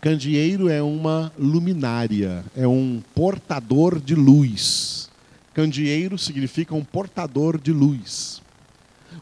Candeeiro 0.00 0.68
é 0.68 0.80
uma 0.80 1.32
luminária, 1.36 2.44
é 2.56 2.66
um 2.66 3.02
portador 3.12 3.98
de 3.98 4.14
luz. 4.14 4.99
Candeeiro 5.60 6.16
significa 6.16 6.74
um 6.74 6.82
portador 6.82 7.60
de 7.60 7.70
luz. 7.70 8.40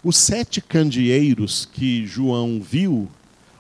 Os 0.05 0.17
sete 0.17 0.61
candeeiros 0.61 1.69
que 1.73 2.07
João 2.07 2.63
viu, 2.63 3.09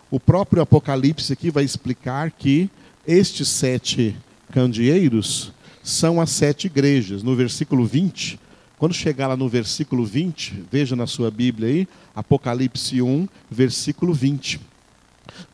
o 0.09 0.21
próprio 0.21 0.63
Apocalipse 0.63 1.33
aqui 1.33 1.51
vai 1.51 1.65
explicar 1.65 2.31
que 2.31 2.71
estes 3.05 3.49
sete 3.49 4.17
candeeiros 4.53 5.53
são 5.83 6.21
as 6.21 6.31
sete 6.31 6.69
igrejas. 6.69 7.25
No 7.25 7.35
versículo 7.35 7.85
20, 7.85 8.39
quando 8.79 8.95
chegar 8.95 9.27
lá 9.27 9.37
no 9.37 9.49
versículo 9.49 10.05
20, 10.05 10.67
veja 10.71 10.95
na 10.95 11.09
sua 11.09 11.33
Bíblia 11.33 11.69
aí, 11.69 11.89
Apocalipse 12.15 13.03
1, 13.03 13.29
versículo 13.51 14.15
20. 14.15 14.61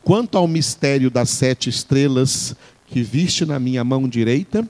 Quanto 0.03 0.37
ao 0.37 0.47
mistério 0.47 1.09
das 1.09 1.31
sete 1.31 1.71
estrelas 1.71 2.55
que 2.85 3.01
viste 3.01 3.47
na 3.47 3.59
minha 3.59 3.83
mão 3.83 4.07
direita, 4.07 4.69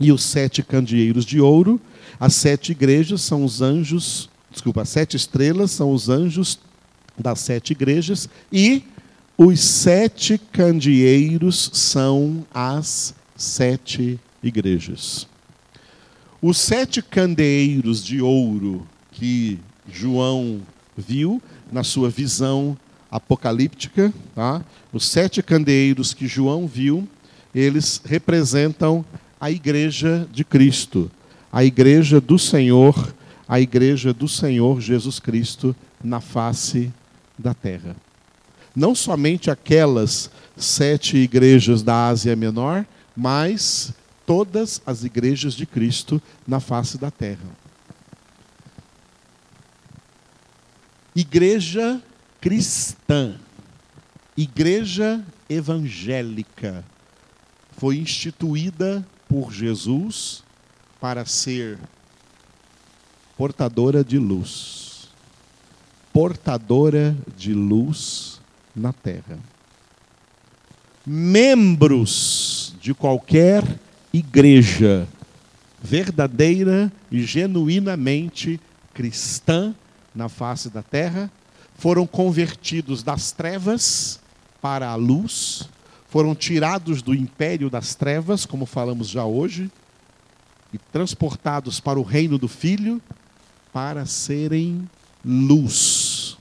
e 0.00 0.10
os 0.10 0.24
sete 0.24 0.62
candeeiros 0.62 1.26
de 1.26 1.40
ouro, 1.40 1.78
as 2.18 2.34
sete 2.34 2.72
igrejas 2.72 3.20
são 3.20 3.44
os 3.44 3.60
anjos, 3.60 4.30
desculpa, 4.50 4.82
as 4.82 4.88
sete 4.88 5.16
estrelas 5.16 5.70
são 5.70 5.92
os 5.92 6.08
anjos 6.08 6.58
das 7.18 7.40
sete 7.40 7.72
igrejas, 7.72 8.28
e 8.50 8.82
os 9.36 9.60
sete 9.60 10.38
candeeiros 10.38 11.70
são 11.74 12.46
as 12.52 13.14
sete 13.36 14.18
igrejas. 14.42 15.28
Os 16.42 16.56
sete 16.56 17.02
candeeiros 17.02 18.02
de 18.02 18.22
ouro 18.22 18.86
que 19.12 19.58
João 19.90 20.62
viu 20.96 21.42
na 21.70 21.84
sua 21.84 22.08
visão 22.08 22.76
apocalíptica, 23.10 24.12
tá? 24.34 24.64
os 24.92 25.06
sete 25.06 25.42
candeeiros 25.42 26.14
que 26.14 26.26
João 26.26 26.66
viu, 26.66 27.06
eles 27.54 28.00
representam 28.04 29.04
a 29.40 29.50
igreja 29.50 30.28
de 30.30 30.44
Cristo, 30.44 31.10
a 31.50 31.64
igreja 31.64 32.20
do 32.20 32.38
Senhor, 32.38 33.14
a 33.48 33.58
igreja 33.58 34.12
do 34.12 34.28
Senhor 34.28 34.80
Jesus 34.80 35.18
Cristo 35.18 35.74
na 36.04 36.20
face 36.20 36.92
da 37.38 37.54
terra. 37.54 37.96
Não 38.76 38.94
somente 38.94 39.50
aquelas 39.50 40.30
sete 40.56 41.16
igrejas 41.16 41.82
da 41.82 42.08
Ásia 42.08 42.36
Menor, 42.36 42.84
mas 43.16 43.92
todas 44.26 44.80
as 44.86 45.02
igrejas 45.04 45.54
de 45.54 45.66
Cristo 45.66 46.22
na 46.46 46.60
face 46.60 46.98
da 46.98 47.10
terra. 47.10 47.58
Igreja 51.16 52.00
cristã, 52.40 53.34
igreja 54.36 55.24
evangélica, 55.48 56.84
foi 57.76 57.96
instituída 57.96 59.04
por 59.30 59.52
Jesus 59.52 60.42
para 61.00 61.24
ser 61.24 61.78
portadora 63.36 64.02
de 64.04 64.18
luz. 64.18 65.08
Portadora 66.12 67.16
de 67.36 67.54
luz 67.54 68.40
na 68.74 68.92
terra. 68.92 69.38
Membros 71.06 72.74
de 72.80 72.92
qualquer 72.92 73.62
igreja 74.12 75.08
verdadeira 75.80 76.92
e 77.10 77.22
genuinamente 77.22 78.60
cristã 78.92 79.74
na 80.14 80.28
face 80.28 80.68
da 80.68 80.82
terra, 80.82 81.30
foram 81.76 82.06
convertidos 82.06 83.02
das 83.02 83.32
trevas 83.32 84.20
para 84.60 84.88
a 84.88 84.94
luz, 84.96 85.68
foram 86.10 86.34
tirados 86.34 87.00
do 87.02 87.14
império 87.14 87.70
das 87.70 87.94
trevas, 87.94 88.44
como 88.44 88.66
falamos 88.66 89.08
já 89.08 89.24
hoje, 89.24 89.70
e 90.72 90.78
transportados 90.78 91.78
para 91.78 92.00
o 92.00 92.02
reino 92.02 92.36
do 92.36 92.48
Filho, 92.48 93.00
para 93.72 94.04
serem 94.06 94.90
luz, 95.24 96.36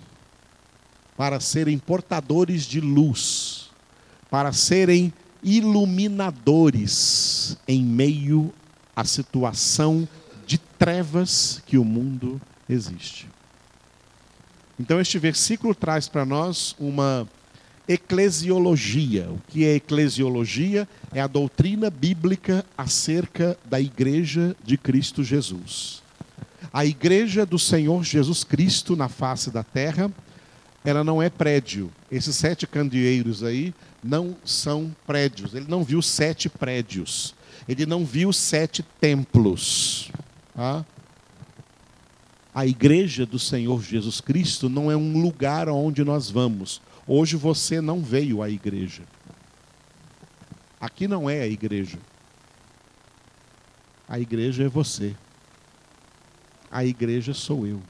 para 1.15 1.39
serem 1.39 1.77
portadores 1.77 2.63
de 2.63 2.81
luz, 2.81 3.69
para 4.27 4.51
serem 4.51 5.13
iluminadores 5.43 7.55
em 7.67 7.83
meio 7.83 8.51
à 8.95 9.05
situação 9.05 10.09
de 10.47 10.57
trevas 10.57 11.61
que 11.67 11.77
o 11.77 11.85
mundo 11.85 12.41
existe. 12.67 13.29
Então, 14.79 14.99
este 14.99 15.19
versículo 15.19 15.75
traz 15.75 16.07
para 16.07 16.25
nós 16.25 16.75
uma 16.79 17.29
eclesiologia. 17.89 19.27
O 19.31 19.41
que 19.47 19.65
é 19.65 19.73
eclesiologia? 19.73 20.87
É 21.11 21.19
a 21.19 21.25
doutrina 21.25 21.89
bíblica 21.89 22.63
acerca 22.77 23.57
da 23.65 23.81
igreja 23.81 24.55
de 24.63 24.77
Cristo 24.77 25.23
Jesus. 25.23 26.03
A 26.71 26.85
igreja 26.85 27.47
do 27.47 27.57
Senhor 27.57 28.03
Jesus 28.03 28.43
Cristo 28.43 28.95
na 28.95 29.09
face 29.09 29.49
da 29.49 29.63
terra, 29.63 30.11
ela 30.85 31.03
não 31.03 31.19
é 31.19 31.31
prédio. 31.31 31.91
Esses 32.11 32.35
sete 32.35 32.67
candeeiros 32.67 33.43
aí 33.43 33.73
não 34.03 34.35
são 34.45 34.95
prédios. 35.07 35.55
Ele 35.55 35.65
não 35.67 35.83
viu 35.83 35.99
sete 35.99 36.47
prédios. 36.47 37.33
Ele 37.67 37.87
não 37.87 38.05
viu 38.05 38.31
sete 38.31 38.83
templos. 39.01 40.11
Tá? 40.55 40.85
A 42.53 42.67
igreja 42.67 43.25
do 43.25 43.39
Senhor 43.39 43.81
Jesus 43.81 44.21
Cristo 44.21 44.69
não 44.69 44.91
é 44.91 44.95
um 44.95 45.21
lugar 45.21 45.69
onde 45.69 46.03
nós 46.03 46.29
vamos. 46.29 46.81
Hoje 47.11 47.35
você 47.35 47.81
não 47.81 48.03
veio 48.03 48.43
à 48.43 48.49
igreja. 48.51 49.01
Aqui 50.79 51.07
não 51.07 51.27
é 51.27 51.41
a 51.41 51.47
igreja. 51.47 51.97
A 54.07 54.19
igreja 54.19 54.65
é 54.65 54.69
você. 54.69 55.15
A 56.69 56.85
igreja 56.85 57.33
sou 57.33 57.65
eu. 57.65 57.81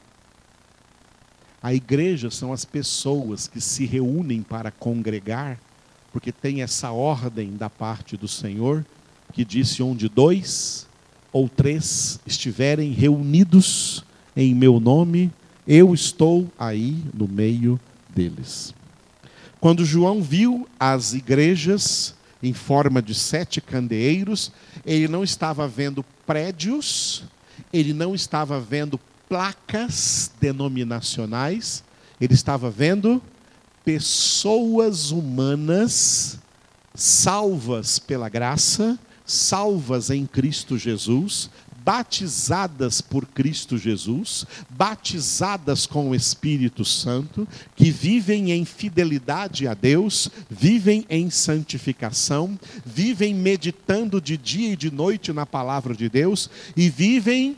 A 1.61 1.73
igreja 1.73 2.31
são 2.31 2.53
as 2.53 2.63
pessoas 2.63 3.45
que 3.45 3.59
se 3.59 3.85
reúnem 3.85 4.41
para 4.41 4.71
congregar 4.71 5.59
porque 6.13 6.31
tem 6.31 6.61
essa 6.61 6.91
ordem 6.91 7.57
da 7.57 7.69
parte 7.69 8.17
do 8.17 8.27
Senhor, 8.27 8.85
que 9.33 9.45
disse: 9.45 9.83
onde 9.83 10.07
dois 10.07 10.87
ou 11.31 11.47
três 11.47 12.19
estiverem 12.25 12.93
reunidos 12.93 14.03
em 14.33 14.55
meu 14.55 14.79
nome, 14.79 15.29
eu 15.67 15.93
estou 15.93 16.49
aí 16.57 17.03
no 17.13 17.27
meio 17.27 17.79
deles. 18.09 18.73
Quando 19.59 19.83
João 19.83 20.21
viu 20.21 20.67
as 20.79 21.13
igrejas 21.13 22.15
em 22.41 22.53
forma 22.53 23.01
de 23.01 23.13
sete 23.13 23.59
candeeiros, 23.59 24.51
ele 24.85 25.07
não 25.07 25.23
estava 25.23 25.67
vendo 25.67 26.03
prédios, 26.25 27.23
ele 27.73 27.93
não 27.93 28.15
estava 28.15 28.59
vendo 28.59 28.99
placas 29.27 30.31
denominacionais, 30.39 31.83
ele 32.21 32.33
estava 32.33 32.69
vendo 32.69 33.21
pessoas 33.83 35.11
humanas 35.11 36.39
salvas 36.95 37.99
pela 37.99 38.29
graça, 38.29 38.97
salvas 39.25 40.09
em 40.09 40.25
Cristo 40.25 40.77
Jesus, 40.77 41.49
batizadas 41.83 43.01
por 43.01 43.25
Cristo 43.25 43.77
Jesus, 43.77 44.45
batizadas 44.69 45.85
com 45.85 46.09
o 46.09 46.15
Espírito 46.15 46.83
Santo, 46.83 47.47
que 47.75 47.91
vivem 47.91 48.51
em 48.51 48.65
fidelidade 48.65 49.67
a 49.67 49.73
Deus, 49.73 50.29
vivem 50.49 51.05
em 51.09 51.29
santificação, 51.29 52.59
vivem 52.85 53.33
meditando 53.33 54.21
de 54.21 54.37
dia 54.37 54.73
e 54.73 54.75
de 54.75 54.91
noite 54.91 55.31
na 55.33 55.45
palavra 55.45 55.95
de 55.95 56.09
Deus 56.09 56.49
e 56.75 56.89
vivem 56.89 57.57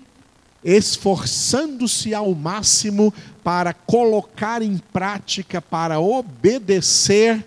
esforçando-se 0.64 2.14
ao 2.14 2.36
máximo 2.36 3.14
para 3.44 3.74
colocar 3.74 4.62
em 4.62 4.78
prática, 4.78 5.60
para 5.62 6.00
obedecer 6.00 7.44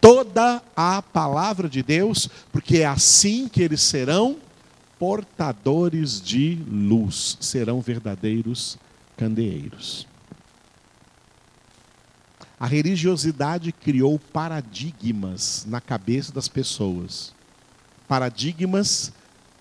toda 0.00 0.62
a 0.76 1.02
palavra 1.02 1.68
de 1.68 1.82
Deus, 1.82 2.28
porque 2.52 2.78
é 2.78 2.86
assim 2.86 3.48
que 3.48 3.62
eles 3.62 3.80
serão 3.80 4.36
portadores 4.98 6.20
de 6.20 6.56
luz, 6.68 7.36
serão 7.40 7.80
verdadeiros 7.80 8.78
candeeiros. 9.16 10.06
A 12.58 12.66
religiosidade 12.66 13.70
criou 13.70 14.18
paradigmas 14.18 15.64
na 15.66 15.80
cabeça 15.80 16.32
das 16.32 16.48
pessoas. 16.48 17.32
Paradigmas 18.08 19.12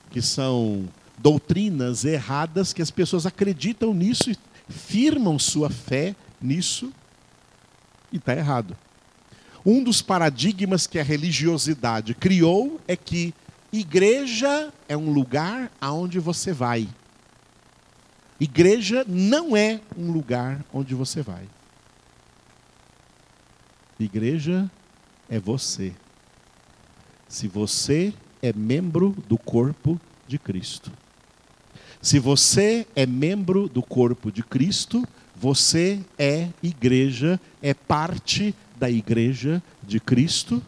que 0.09 0.21
são 0.21 0.87
doutrinas 1.17 2.05
erradas 2.05 2.73
que 2.73 2.81
as 2.81 2.89
pessoas 2.89 3.25
acreditam 3.25 3.93
nisso 3.93 4.31
e 4.31 4.37
firmam 4.69 5.37
sua 5.37 5.69
fé 5.69 6.15
nisso 6.41 6.91
e 8.11 8.17
está 8.17 8.35
errado. 8.35 8.75
Um 9.65 9.83
dos 9.83 10.01
paradigmas 10.01 10.87
que 10.87 10.97
a 10.97 11.03
religiosidade 11.03 12.15
criou 12.15 12.79
é 12.87 12.95
que 12.95 13.33
igreja 13.71 14.73
é 14.87 14.95
um 14.95 15.11
lugar 15.11 15.71
aonde 15.79 16.19
você 16.19 16.51
vai. 16.51 16.87
Igreja 18.39 19.03
não 19.07 19.57
é 19.57 19.81
um 19.97 20.11
lugar 20.11 20.63
onde 20.71 20.93
você 20.93 21.21
vai. 21.21 21.47
Igreja 23.99 24.69
é 25.27 25.39
você. 25.39 25.93
Se 27.27 27.47
você 27.47 28.13
é 28.41 28.53
membro 28.53 29.15
do 29.27 29.37
corpo 29.37 29.99
de 30.27 30.37
Cristo. 30.37 30.91
Se 32.01 32.19
você 32.19 32.85
é 32.95 33.05
membro 33.05 33.67
do 33.67 33.81
corpo 33.81 34.31
de 34.31 34.43
Cristo, 34.43 35.03
você 35.35 35.99
é 36.17 36.49
igreja, 36.61 37.39
é 37.61 37.73
parte 37.73 38.53
da 38.75 38.89
igreja 38.89 39.61
de 39.83 39.99
Cristo, 39.99 40.61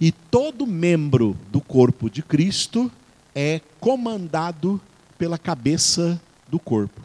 e 0.00 0.12
todo 0.12 0.66
membro 0.66 1.36
do 1.50 1.60
corpo 1.60 2.10
de 2.10 2.22
Cristo 2.22 2.90
é 3.34 3.60
comandado 3.80 4.80
pela 5.16 5.38
cabeça 5.38 6.20
do 6.48 6.58
corpo. 6.58 7.00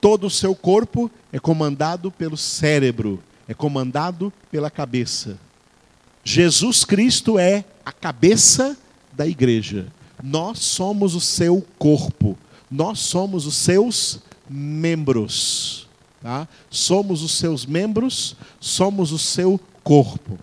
Todo 0.00 0.26
o 0.26 0.30
seu 0.30 0.54
corpo 0.54 1.10
é 1.32 1.38
comandado 1.38 2.10
pelo 2.10 2.36
cérebro, 2.36 3.22
é 3.46 3.54
comandado 3.54 4.32
pela 4.50 4.70
cabeça. 4.70 5.38
Jesus 6.22 6.84
Cristo 6.84 7.38
é 7.38 7.64
a 7.84 7.90
cabeça 7.90 8.76
da 9.12 9.26
igreja. 9.26 9.86
Nós 10.22 10.58
somos 10.58 11.14
o 11.14 11.20
seu 11.20 11.64
corpo. 11.78 12.36
Nós 12.70 12.98
somos 12.98 13.46
os 13.46 13.56
seus 13.56 14.20
membros. 14.48 15.88
Tá? 16.20 16.48
Somos 16.70 17.22
os 17.22 17.32
seus 17.32 17.64
membros, 17.64 18.36
somos 18.60 19.12
o 19.12 19.18
seu 19.18 19.58
corpo. 19.82 20.38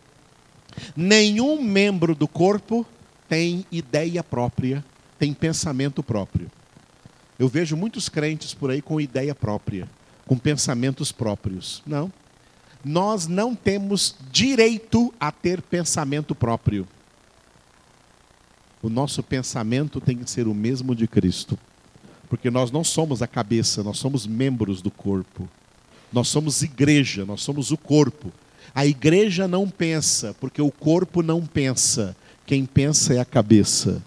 Nenhum 0.95 1.62
membro 1.62 2.15
do 2.15 2.27
corpo 2.27 2.86
tem 3.27 3.65
ideia 3.71 4.23
própria, 4.23 4.84
tem 5.19 5.34
pensamento 5.34 6.01
próprio. 6.01 6.49
Eu 7.38 7.49
vejo 7.49 7.75
muitos 7.75 8.08
crentes 8.08 8.53
por 8.53 8.71
aí 8.71 8.81
com 8.81 9.01
ideia 9.01 9.36
própria, 9.36 9.89
com 10.25 10.38
pensamentos 10.38 11.12
próprios. 11.12 11.84
Não. 11.86 12.12
Nós 12.84 13.27
não 13.27 13.53
temos 13.55 14.15
direito 14.31 15.13
a 15.19 15.31
ter 15.31 15.62
pensamento 15.62 16.34
próprio. 16.34 16.88
O 18.81 18.89
nosso 18.89 19.23
pensamento 19.23 19.99
tem 19.99 20.17
que 20.17 20.29
ser 20.29 20.47
o 20.47 20.53
mesmo 20.53 20.95
de 20.95 21.08
Cristo. 21.08 21.58
Porque 22.29 22.49
nós 22.49 22.71
não 22.71 22.84
somos 22.84 23.21
a 23.21 23.27
cabeça, 23.27 23.84
nós 23.84 23.97
somos 23.97 24.25
membros 24.25 24.81
do 24.81 24.91
corpo. 24.91 25.49
Nós 26.13 26.27
somos 26.27 26.62
igreja, 26.62 27.25
nós 27.25 27.41
somos 27.41 27.71
o 27.71 27.77
corpo. 27.77 28.31
A 28.75 28.85
igreja 28.85 29.47
não 29.47 29.69
pensa, 29.69 30.35
porque 30.38 30.61
o 30.61 30.69
corpo 30.69 31.23
não 31.23 31.45
pensa. 31.45 32.13
Quem 32.45 32.65
pensa 32.65 33.13
é 33.13 33.19
a 33.19 33.25
cabeça. 33.25 34.03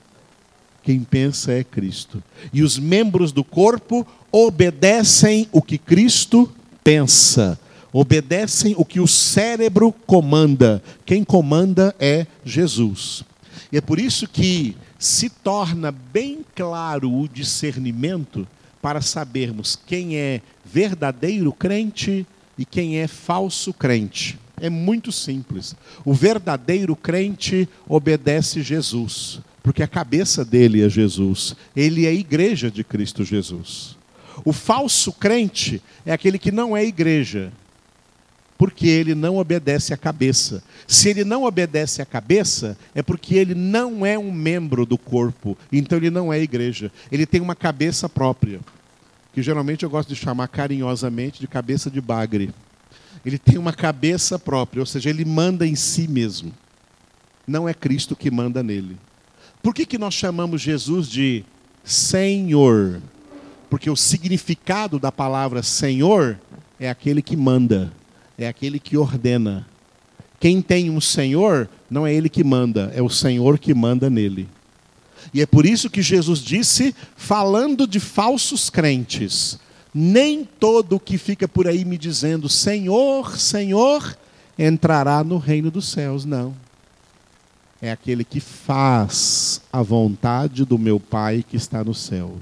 Quem 0.82 1.00
pensa 1.00 1.52
é 1.52 1.64
Cristo. 1.64 2.22
E 2.52 2.62
os 2.62 2.78
membros 2.78 3.32
do 3.32 3.42
corpo 3.42 4.06
obedecem 4.30 5.48
o 5.52 5.62
que 5.62 5.78
Cristo 5.78 6.52
pensa. 6.84 7.58
Obedecem 7.90 8.74
o 8.76 8.84
que 8.84 9.00
o 9.00 9.08
cérebro 9.08 9.90
comanda. 9.90 10.82
Quem 11.06 11.24
comanda 11.24 11.96
é 11.98 12.26
Jesus. 12.44 13.24
E 13.72 13.78
é 13.78 13.80
por 13.80 13.98
isso 13.98 14.28
que 14.28 14.76
se 14.98 15.30
torna 15.30 15.90
bem 15.90 16.44
claro 16.54 17.10
o 17.10 17.26
discernimento 17.26 18.46
para 18.82 19.00
sabermos 19.00 19.76
quem 19.86 20.16
é 20.16 20.42
verdadeiro 20.62 21.52
crente 21.54 22.26
e 22.58 22.66
quem 22.66 22.98
é 22.98 23.06
falso 23.06 23.72
crente. 23.72 24.38
É 24.60 24.70
muito 24.70 25.12
simples. 25.12 25.74
O 26.04 26.12
verdadeiro 26.12 26.94
crente 26.96 27.68
obedece 27.88 28.62
Jesus, 28.62 29.40
porque 29.62 29.82
a 29.82 29.88
cabeça 29.88 30.44
dele 30.44 30.82
é 30.82 30.88
Jesus. 30.88 31.54
Ele 31.76 32.06
é 32.06 32.08
a 32.08 32.14
igreja 32.14 32.70
de 32.70 32.82
Cristo 32.82 33.24
Jesus. 33.24 33.96
O 34.44 34.52
falso 34.52 35.12
crente 35.12 35.82
é 36.06 36.12
aquele 36.12 36.38
que 36.38 36.52
não 36.52 36.76
é 36.76 36.84
igreja, 36.84 37.52
porque 38.56 38.86
ele 38.86 39.14
não 39.14 39.36
obedece 39.36 39.94
à 39.94 39.96
cabeça. 39.96 40.62
Se 40.86 41.08
ele 41.08 41.24
não 41.24 41.44
obedece 41.44 42.02
à 42.02 42.06
cabeça, 42.06 42.76
é 42.94 43.02
porque 43.02 43.34
ele 43.34 43.54
não 43.54 44.04
é 44.04 44.18
um 44.18 44.32
membro 44.32 44.84
do 44.84 44.98
corpo, 44.98 45.56
então 45.72 45.98
ele 45.98 46.10
não 46.10 46.32
é 46.32 46.40
igreja. 46.40 46.90
Ele 47.10 47.26
tem 47.26 47.40
uma 47.40 47.54
cabeça 47.54 48.08
própria, 48.08 48.60
que 49.32 49.42
geralmente 49.42 49.84
eu 49.84 49.90
gosto 49.90 50.08
de 50.08 50.16
chamar 50.16 50.48
carinhosamente 50.48 51.40
de 51.40 51.46
cabeça 51.46 51.90
de 51.90 52.00
bagre. 52.00 52.50
Ele 53.28 53.38
tem 53.38 53.58
uma 53.58 53.72
cabeça 53.72 54.38
própria, 54.38 54.80
ou 54.80 54.86
seja, 54.86 55.10
ele 55.10 55.24
manda 55.24 55.66
em 55.66 55.74
si 55.74 56.08
mesmo. 56.08 56.52
Não 57.46 57.68
é 57.68 57.74
Cristo 57.74 58.16
que 58.16 58.30
manda 58.30 58.62
nele. 58.62 58.96
Por 59.62 59.74
que, 59.74 59.86
que 59.86 59.98
nós 59.98 60.14
chamamos 60.14 60.60
Jesus 60.60 61.08
de 61.08 61.44
Senhor? 61.84 63.00
Porque 63.70 63.88
o 63.90 63.96
significado 63.96 64.98
da 64.98 65.12
palavra 65.12 65.62
Senhor 65.62 66.38
é 66.80 66.90
aquele 66.90 67.22
que 67.22 67.36
manda 67.36 67.92
é 68.38 68.46
aquele 68.46 68.78
que 68.78 68.96
ordena. 68.96 69.66
Quem 70.38 70.62
tem 70.62 70.88
um 70.88 71.00
senhor, 71.00 71.68
não 71.90 72.06
é 72.06 72.14
ele 72.14 72.28
que 72.28 72.44
manda, 72.44 72.92
é 72.94 73.02
o 73.02 73.10
senhor 73.10 73.58
que 73.58 73.74
manda 73.74 74.08
nele. 74.08 74.48
E 75.34 75.42
é 75.42 75.46
por 75.46 75.66
isso 75.66 75.90
que 75.90 76.00
Jesus 76.00 76.38
disse, 76.38 76.94
falando 77.16 77.86
de 77.86 77.98
falsos 77.98 78.70
crentes: 78.70 79.58
nem 79.94 80.44
todo 80.44 81.00
que 81.00 81.18
fica 81.18 81.48
por 81.48 81.66
aí 81.66 81.84
me 81.84 81.98
dizendo 81.98 82.48
Senhor, 82.48 83.38
Senhor, 83.38 84.16
entrará 84.58 85.22
no 85.22 85.38
reino 85.38 85.70
dos 85.70 85.88
céus, 85.88 86.24
não. 86.24 86.54
É 87.80 87.92
aquele 87.92 88.24
que 88.24 88.40
faz 88.40 89.62
a 89.72 89.82
vontade 89.82 90.64
do 90.64 90.76
meu 90.76 90.98
Pai 90.98 91.44
que 91.48 91.56
está 91.56 91.84
no 91.84 91.94
céu. 91.94 92.36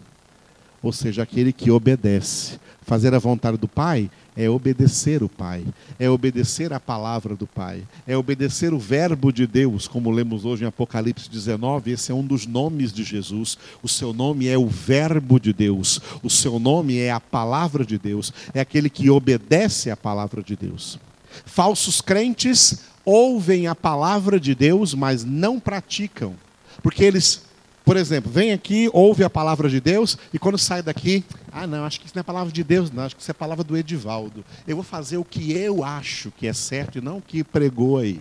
Ou 0.82 0.92
seja, 0.92 1.22
aquele 1.22 1.52
que 1.52 1.70
obedece. 1.70 2.58
Fazer 2.82 3.12
a 3.14 3.18
vontade 3.18 3.58
do 3.58 3.68
Pai 3.68 4.10
é 4.36 4.50
obedecer 4.50 5.22
o 5.22 5.28
Pai, 5.28 5.64
é 5.98 6.10
obedecer 6.10 6.72
a 6.72 6.78
palavra 6.78 7.34
do 7.34 7.46
Pai, 7.46 7.82
é 8.06 8.16
obedecer 8.16 8.74
o 8.74 8.78
Verbo 8.78 9.32
de 9.32 9.46
Deus, 9.46 9.88
como 9.88 10.10
lemos 10.10 10.44
hoje 10.44 10.64
em 10.64 10.66
Apocalipse 10.66 11.30
19. 11.30 11.92
Esse 11.92 12.12
é 12.12 12.14
um 12.14 12.24
dos 12.24 12.46
nomes 12.46 12.92
de 12.92 13.02
Jesus. 13.02 13.56
O 13.82 13.88
seu 13.88 14.12
nome 14.12 14.46
é 14.46 14.58
o 14.58 14.66
Verbo 14.66 15.40
de 15.40 15.52
Deus, 15.52 16.00
o 16.22 16.28
seu 16.28 16.58
nome 16.58 16.98
é 16.98 17.10
a 17.10 17.20
palavra 17.20 17.84
de 17.84 17.98
Deus, 17.98 18.32
é 18.52 18.60
aquele 18.60 18.90
que 18.90 19.08
obedece 19.08 19.90
a 19.90 19.96
palavra 19.96 20.42
de 20.42 20.54
Deus. 20.54 20.98
Falsos 21.44 22.00
crentes 22.00 22.80
ouvem 23.04 23.66
a 23.68 23.74
palavra 23.74 24.38
de 24.38 24.54
Deus, 24.54 24.92
mas 24.92 25.24
não 25.24 25.60
praticam, 25.60 26.34
porque 26.82 27.04
eles 27.04 27.45
por 27.86 27.96
exemplo, 27.96 28.28
vem 28.32 28.52
aqui, 28.52 28.90
ouve 28.92 29.22
a 29.22 29.30
palavra 29.30 29.68
de 29.68 29.80
Deus 29.80 30.18
e 30.34 30.40
quando 30.40 30.58
sai 30.58 30.82
daqui, 30.82 31.24
ah, 31.52 31.68
não, 31.68 31.84
acho 31.84 32.00
que 32.00 32.06
isso 32.06 32.16
não 32.16 32.20
é 32.20 32.24
palavra 32.24 32.52
de 32.52 32.64
Deus, 32.64 32.90
não, 32.90 33.04
acho 33.04 33.14
que 33.14 33.22
isso 33.22 33.30
é 33.30 33.34
palavra 33.34 33.62
do 33.62 33.76
Edivaldo. 33.76 34.44
Eu 34.66 34.74
vou 34.74 34.84
fazer 34.84 35.18
o 35.18 35.24
que 35.24 35.52
eu 35.52 35.84
acho 35.84 36.32
que 36.32 36.48
é 36.48 36.52
certo 36.52 36.98
e 36.98 37.00
não 37.00 37.18
o 37.18 37.22
que 37.22 37.44
pregou 37.44 37.98
aí. 37.98 38.20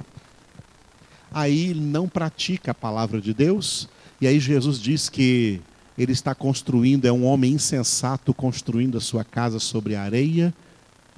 Aí 1.32 1.73
não 1.73 2.08
pratica 2.08 2.71
a 2.71 2.75
palavra 2.75 3.19
de 3.19 3.34
Deus, 3.34 3.89
e 4.21 4.28
aí 4.28 4.39
Jesus 4.39 4.80
diz 4.80 5.10
que 5.10 5.60
ele 5.97 6.12
está 6.12 6.36
construindo, 6.36 7.06
é 7.06 7.12
um 7.12 7.25
homem 7.25 7.54
insensato 7.54 8.36
construindo 8.36 8.99
a 8.99 9.01
sua 9.01 9.23
casa 9.23 9.58
sobre 9.58 9.95
areia, 9.95 10.54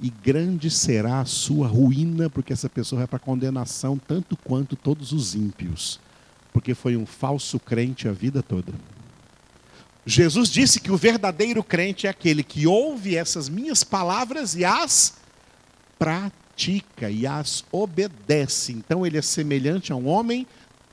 e 0.00 0.08
grande 0.08 0.70
será 0.70 1.20
a 1.20 1.26
sua 1.26 1.68
ruína, 1.68 2.30
porque 2.30 2.54
essa 2.54 2.70
pessoa 2.70 3.00
vai 3.00 3.06
para 3.06 3.18
a 3.18 3.20
condenação 3.20 3.98
tanto 3.98 4.38
quanto 4.38 4.74
todos 4.74 5.12
os 5.12 5.34
ímpios 5.34 6.00
porque 6.58 6.74
foi 6.74 6.96
um 6.96 7.06
falso 7.06 7.60
crente 7.60 8.08
a 8.08 8.12
vida 8.12 8.42
toda. 8.42 8.72
Jesus 10.04 10.48
disse 10.50 10.80
que 10.80 10.90
o 10.90 10.96
verdadeiro 10.96 11.62
crente 11.62 12.08
é 12.08 12.10
aquele 12.10 12.42
que 12.42 12.66
ouve 12.66 13.14
essas 13.14 13.48
minhas 13.48 13.84
palavras 13.84 14.56
e 14.56 14.64
as 14.64 15.14
pratica 15.96 17.08
e 17.08 17.28
as 17.28 17.64
obedece. 17.70 18.72
Então 18.72 19.06
ele 19.06 19.16
é 19.16 19.22
semelhante 19.22 19.92
a 19.92 19.94
um 19.94 20.08
homem 20.08 20.48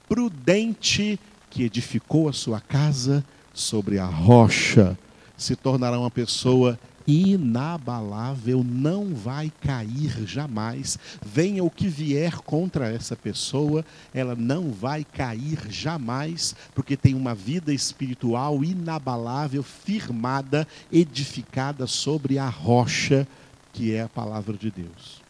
prudente 0.07 1.19
que 1.49 1.63
edificou 1.63 2.29
a 2.29 2.33
sua 2.33 2.61
casa 2.61 3.25
sobre 3.51 3.97
a 3.97 4.05
rocha. 4.05 4.95
Se 5.35 5.55
tornará 5.55 5.97
uma 5.99 6.11
pessoa 6.11 6.79
inabalável, 7.07 8.63
não 8.63 9.13
vai 9.13 9.51
cair 9.61 10.25
jamais. 10.25 10.97
Venha 11.25 11.63
o 11.63 11.69
que 11.69 11.87
vier 11.87 12.37
contra 12.37 12.91
essa 12.91 13.15
pessoa, 13.15 13.85
ela 14.13 14.35
não 14.35 14.71
vai 14.71 15.03
cair 15.03 15.59
jamais, 15.69 16.55
porque 16.73 16.97
tem 16.97 17.13
uma 17.13 17.35
vida 17.35 17.73
espiritual 17.73 18.63
inabalável, 18.63 19.63
firmada, 19.63 20.67
edificada 20.91 21.87
sobre 21.87 22.37
a 22.37 22.49
rocha 22.49 23.27
que 23.75 23.93
é 23.93 24.01
a 24.01 24.09
palavra 24.09 24.57
de 24.57 24.71
Deus. 24.71 25.21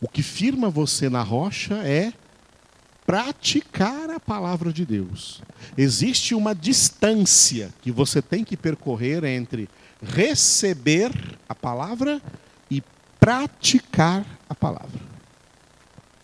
O 0.00 0.08
que 0.08 0.22
firma 0.22 0.70
você 0.70 1.10
na 1.10 1.20
rocha 1.20 1.74
é 1.74 2.12
praticar 3.10 4.08
a 4.08 4.20
palavra 4.20 4.72
de 4.72 4.86
Deus. 4.86 5.42
Existe 5.76 6.32
uma 6.32 6.54
distância 6.54 7.74
que 7.82 7.90
você 7.90 8.22
tem 8.22 8.44
que 8.44 8.56
percorrer 8.56 9.24
entre 9.24 9.68
receber 10.00 11.10
a 11.48 11.52
palavra 11.52 12.22
e 12.70 12.80
praticar 13.18 14.24
a 14.48 14.54
palavra. 14.54 15.00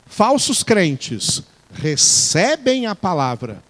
Falsos 0.07 0.63
crentes 0.63 1.43
recebem 1.73 2.87
a 2.87 2.95
palavra, 2.95 3.61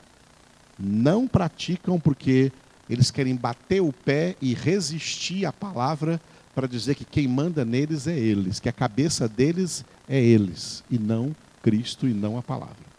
não 0.79 1.27
praticam 1.27 1.99
porque 1.99 2.53
eles 2.87 3.11
querem 3.11 3.35
bater 3.35 3.81
o 3.81 3.95
pé 3.95 4.37
e 4.43 4.53
resistir 4.53 5.47
à 5.47 5.53
palavra 5.55 6.21
para 6.55 6.69
dizer 6.69 6.95
que 6.95 7.05
quem 7.07 7.27
manda 7.27 7.65
neles 7.65 8.07
é 8.07 8.19
eles, 8.19 8.61
que 8.61 8.69
a 8.69 8.75
cabeça 8.75 9.27
deles 9.27 9.87
é 10.07 10.21
eles 10.23 10.85
e 10.91 10.99
não 10.99 11.35
Cristo 11.63 12.07
e 12.07 12.13
não 12.13 12.37
a 12.37 12.43
palavra 12.43 12.96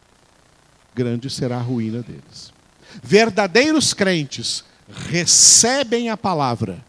grande 0.97 1.29
será 1.29 1.57
a 1.57 1.61
ruína 1.61 2.01
deles. 2.01 2.51
Verdadeiros 3.03 3.93
crentes 3.93 4.63
recebem 5.09 6.09
a 6.09 6.17
palavra. 6.17 6.83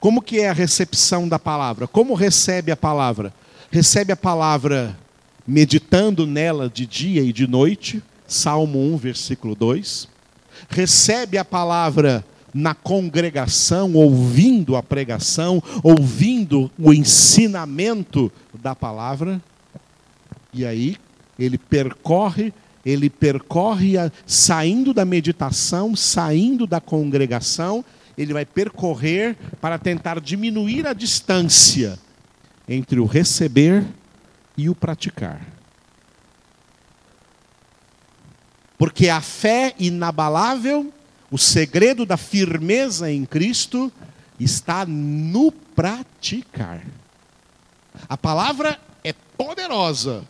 Como 0.00 0.20
que 0.20 0.40
é 0.40 0.48
a 0.48 0.52
recepção 0.52 1.28
da 1.28 1.38
palavra? 1.38 1.86
Como 1.86 2.14
recebe 2.14 2.72
a 2.72 2.76
palavra? 2.76 3.32
Recebe 3.70 4.12
a 4.12 4.16
palavra 4.16 4.98
meditando 5.46 6.26
nela 6.26 6.68
de 6.68 6.84
dia 6.86 7.22
e 7.22 7.32
de 7.32 7.46
noite, 7.46 8.02
Salmo 8.26 8.80
1, 8.94 8.96
versículo 8.96 9.54
2. 9.54 10.08
Recebe 10.68 11.38
a 11.38 11.44
palavra 11.44 12.24
na 12.52 12.74
congregação, 12.74 13.94
ouvindo 13.94 14.74
a 14.74 14.82
pregação, 14.82 15.62
ouvindo 15.84 16.68
o 16.76 16.92
ensinamento 16.92 18.30
da 18.60 18.74
palavra. 18.74 19.40
E 20.52 20.66
aí 20.66 20.96
ele 21.38 21.56
percorre, 21.56 22.52
ele 22.84 23.08
percorre 23.08 23.96
a, 23.96 24.10
saindo 24.26 24.92
da 24.92 25.04
meditação, 25.04 25.94
saindo 25.94 26.66
da 26.66 26.80
congregação, 26.80 27.84
ele 28.16 28.32
vai 28.32 28.44
percorrer 28.44 29.36
para 29.60 29.78
tentar 29.78 30.20
diminuir 30.20 30.86
a 30.86 30.92
distância 30.92 31.98
entre 32.68 33.00
o 33.00 33.06
receber 33.06 33.84
e 34.56 34.68
o 34.68 34.74
praticar. 34.74 35.40
Porque 38.76 39.08
a 39.08 39.20
fé 39.20 39.74
inabalável, 39.78 40.92
o 41.30 41.38
segredo 41.38 42.04
da 42.04 42.16
firmeza 42.16 43.10
em 43.10 43.24
Cristo, 43.24 43.92
está 44.38 44.84
no 44.84 45.52
praticar. 45.52 46.84
A 48.08 48.16
palavra 48.16 48.80
é 49.04 49.12
poderosa, 49.12 50.24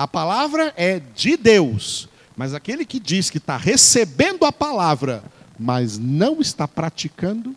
a 0.00 0.08
palavra 0.08 0.72
é 0.78 0.98
de 0.98 1.36
Deus, 1.36 2.08
mas 2.34 2.54
aquele 2.54 2.86
que 2.86 2.98
diz 2.98 3.28
que 3.28 3.36
está 3.36 3.58
recebendo 3.58 4.46
a 4.46 4.50
palavra, 4.50 5.22
mas 5.58 5.98
não 5.98 6.40
está 6.40 6.66
praticando. 6.66 7.54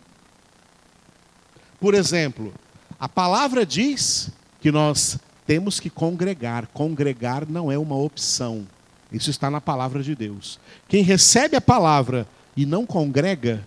Por 1.80 1.94
exemplo, 1.94 2.52
a 3.00 3.08
palavra 3.08 3.64
diz 3.64 4.28
que 4.60 4.70
nós 4.70 5.18
temos 5.46 5.80
que 5.80 5.88
congregar. 5.88 6.66
Congregar 6.66 7.48
não 7.48 7.72
é 7.72 7.78
uma 7.78 7.96
opção. 7.96 8.66
Isso 9.10 9.30
está 9.30 9.50
na 9.50 9.62
palavra 9.62 10.02
de 10.02 10.14
Deus. 10.14 10.60
Quem 10.86 11.02
recebe 11.02 11.56
a 11.56 11.62
palavra 11.62 12.28
e 12.54 12.66
não 12.66 12.84
congrega, 12.84 13.66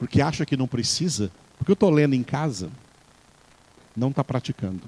porque 0.00 0.20
acha 0.20 0.44
que 0.44 0.56
não 0.56 0.66
precisa, 0.66 1.30
porque 1.56 1.70
eu 1.70 1.74
estou 1.74 1.90
lendo 1.90 2.14
em 2.14 2.24
casa, 2.24 2.72
não 3.96 4.08
está 4.08 4.24
praticando 4.24 4.82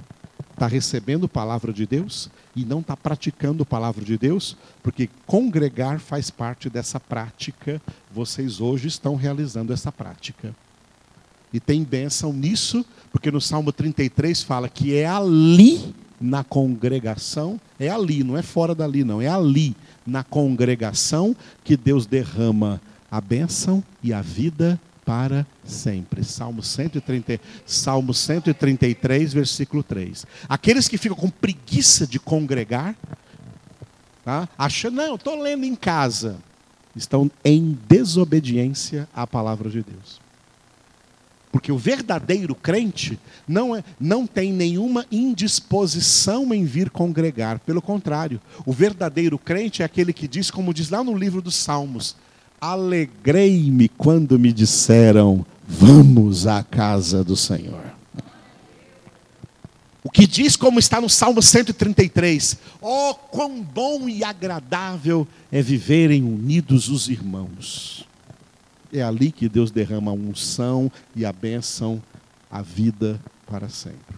está 0.61 0.67
recebendo 0.67 1.27
palavra 1.27 1.73
de 1.73 1.87
Deus 1.87 2.29
e 2.55 2.67
não 2.67 2.81
está 2.81 2.95
praticando 2.95 3.65
palavra 3.65 4.05
de 4.05 4.19
Deus, 4.19 4.59
porque 4.83 5.09
congregar 5.27 5.99
faz 5.99 6.29
parte 6.29 6.69
dessa 6.69 7.01
prática. 7.01 7.81
Vocês 8.13 8.61
hoje 8.61 8.87
estão 8.87 9.17
realizando 9.17 9.73
essa 9.73 9.91
prática. 9.91 10.55
E 11.51 11.59
tem 11.59 11.83
bênção 11.83 12.31
nisso, 12.31 12.85
porque 13.11 13.31
no 13.31 13.41
Salmo 13.41 13.73
33 13.73 14.43
fala 14.43 14.69
que 14.69 14.95
é 14.95 15.07
ali 15.07 15.95
na 16.21 16.45
congregação, 16.45 17.59
é 17.79 17.89
ali, 17.89 18.23
não 18.23 18.37
é 18.37 18.43
fora 18.43 18.75
dali, 18.75 19.03
não, 19.03 19.23
é 19.23 19.29
ali 19.29 19.75
na 20.07 20.23
congregação 20.23 21.35
que 21.65 21.75
Deus 21.75 22.05
derrama 22.05 22.83
a 23.11 23.19
bênção 23.19 23.83
e 24.03 24.13
a 24.13 24.21
vida 24.21 24.79
para 25.11 25.45
sempre. 25.65 26.23
Salmo, 26.23 26.63
130, 26.63 27.41
Salmo 27.67 28.15
133, 28.15 29.33
versículo 29.33 29.83
3. 29.83 30.25
Aqueles 30.49 30.87
que 30.87 30.97
ficam 30.97 31.17
com 31.17 31.29
preguiça 31.29 32.07
de 32.07 32.21
congregar, 32.21 32.95
tá? 34.25 34.49
achando, 34.57 34.95
não, 34.95 35.17
estou 35.17 35.43
lendo 35.43 35.65
em 35.65 35.75
casa, 35.75 36.37
estão 36.95 37.29
em 37.45 37.77
desobediência 37.89 39.09
à 39.13 39.27
palavra 39.27 39.69
de 39.69 39.83
Deus. 39.83 40.21
Porque 41.51 41.73
o 41.73 41.77
verdadeiro 41.77 42.55
crente 42.55 43.19
não, 43.49 43.75
é, 43.75 43.83
não 43.99 44.29
tem 44.29 44.53
nenhuma 44.53 45.05
indisposição 45.11 46.55
em 46.55 46.65
vir 46.65 46.89
congregar. 46.89 47.59
Pelo 47.59 47.83
contrário, 47.83 48.41
o 48.65 48.73
verdadeiro 48.73 49.37
crente 49.37 49.83
é 49.83 49.85
aquele 49.85 50.13
que 50.13 50.29
diz, 50.29 50.53
como 50.53 50.73
diz 50.73 50.89
lá 50.89 51.03
no 51.03 51.17
livro 51.17 51.43
dos 51.43 51.57
Salmos: 51.57 52.15
Alegrei-me 52.61 53.89
quando 53.89 54.39
me 54.39 54.53
disseram: 54.53 55.47
Vamos 55.67 56.47
à 56.47 56.63
casa 56.63 57.25
do 57.25 57.37
Senhor. 57.37 57.91
O 60.03 60.11
que 60.11 60.27
diz, 60.27 60.57
como 60.57 60.79
está 60.79 61.01
no 61.01 61.09
Salmo 61.09 61.41
133: 61.41 62.59
Oh, 62.81 63.15
quão 63.15 63.63
bom 63.63 64.09
e 64.09 64.25
agradável 64.25 65.27
é 65.51 65.63
viverem 65.63 66.23
unidos 66.23 66.89
os 66.89 67.09
irmãos. 67.09 68.07
É 68.93 69.03
ali 69.03 69.31
que 69.31 69.49
Deus 69.49 69.71
derrama 69.71 70.11
a 70.11 70.15
unção 70.15 70.91
e 71.15 71.25
a 71.25 71.33
bênção, 71.33 72.03
a 72.51 72.61
vida 72.61 73.21
para 73.47 73.69
sempre. 73.69 74.17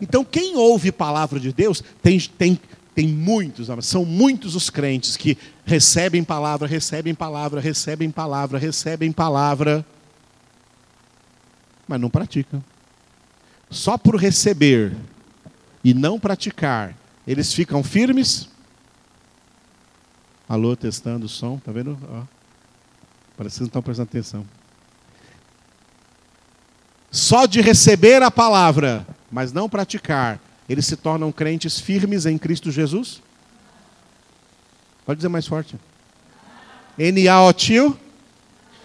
Então, 0.00 0.24
quem 0.24 0.56
ouve 0.56 0.92
palavra 0.92 1.40
de 1.40 1.52
Deus 1.52 1.82
tem, 2.02 2.18
tem 2.20 2.58
tem 2.94 3.08
muitos, 3.08 3.68
são 3.86 4.04
muitos 4.04 4.54
os 4.54 4.68
crentes 4.68 5.16
que 5.16 5.38
recebem 5.64 6.22
palavra, 6.22 6.68
recebem 6.68 7.14
palavra, 7.14 7.60
recebem 7.60 8.10
palavra, 8.10 8.58
recebem 8.58 9.10
palavra, 9.10 9.84
mas 11.88 12.00
não 12.00 12.10
praticam. 12.10 12.62
Só 13.70 13.96
por 13.96 14.16
receber 14.16 14.94
e 15.82 15.94
não 15.94 16.20
praticar, 16.20 16.94
eles 17.26 17.54
ficam 17.54 17.82
firmes. 17.82 18.48
Alô, 20.46 20.76
testando 20.76 21.24
o 21.24 21.28
som, 21.30 21.58
tá 21.58 21.72
vendo? 21.72 21.98
Ó, 22.10 22.24
parece 23.38 23.56
que 23.56 23.60
não 23.62 23.68
estão 23.68 23.82
prestando 23.82 24.10
atenção. 24.10 24.46
Só 27.10 27.46
de 27.46 27.62
receber 27.62 28.22
a 28.22 28.30
palavra, 28.30 29.06
mas 29.30 29.50
não 29.50 29.68
praticar, 29.68 30.38
eles 30.68 30.86
se 30.86 30.96
tornam 30.96 31.32
crentes 31.32 31.78
firmes 31.80 32.26
em 32.26 32.38
Cristo 32.38 32.70
Jesus? 32.70 33.22
Pode 35.04 35.18
dizer 35.18 35.28
mais 35.28 35.46
forte. 35.46 35.76
N-A-O-Tio? 36.96 37.98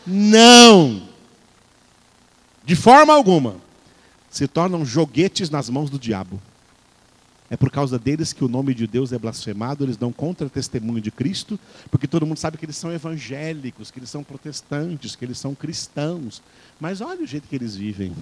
Não. 0.05 1.07
De 2.63 2.75
forma 2.75 3.13
alguma. 3.13 3.57
Se 4.29 4.47
tornam 4.47 4.85
joguetes 4.85 5.49
nas 5.49 5.69
mãos 5.69 5.89
do 5.89 5.99
diabo. 5.99 6.41
É 7.49 7.55
por 7.55 7.71
causa 7.71 7.97
deles 7.97 8.33
que 8.33 8.43
o 8.43 8.49
nome 8.49 8.73
de 8.73 8.85
Deus 8.85 9.13
é 9.13 9.17
blasfemado, 9.17 9.85
eles 9.85 9.95
dão 9.95 10.11
contra-testemunho 10.11 10.99
de 10.99 11.11
Cristo, 11.11 11.57
porque 11.89 12.05
todo 12.05 12.25
mundo 12.25 12.37
sabe 12.37 12.57
que 12.57 12.65
eles 12.65 12.75
são 12.75 12.91
evangélicos, 12.91 13.89
que 13.89 13.99
eles 13.99 14.09
são 14.09 14.21
protestantes, 14.21 15.15
que 15.15 15.23
eles 15.23 15.37
são 15.37 15.55
cristãos. 15.55 16.41
Mas 16.77 16.99
olha 16.99 17.23
o 17.23 17.27
jeito 17.27 17.47
que 17.47 17.55
eles 17.55 17.73
vivem 17.73 18.13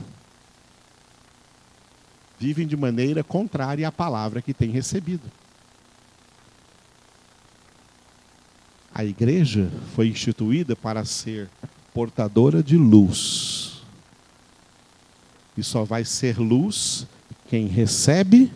vivem 2.40 2.68
de 2.68 2.76
maneira 2.76 3.24
contrária 3.24 3.88
à 3.88 3.92
palavra 3.92 4.42
que 4.42 4.54
têm 4.54 4.70
recebido. 4.70 5.30
A 8.94 9.04
igreja 9.04 9.70
foi 9.94 10.08
instituída 10.08 10.76
para 10.76 11.04
ser 11.04 11.50
portadora 11.94 12.64
de 12.64 12.78
luz. 12.78 13.82
E 15.58 15.64
só 15.64 15.84
vai 15.84 16.06
ser 16.06 16.38
luz 16.40 17.06
quem 17.50 17.68
recebe 17.68 18.52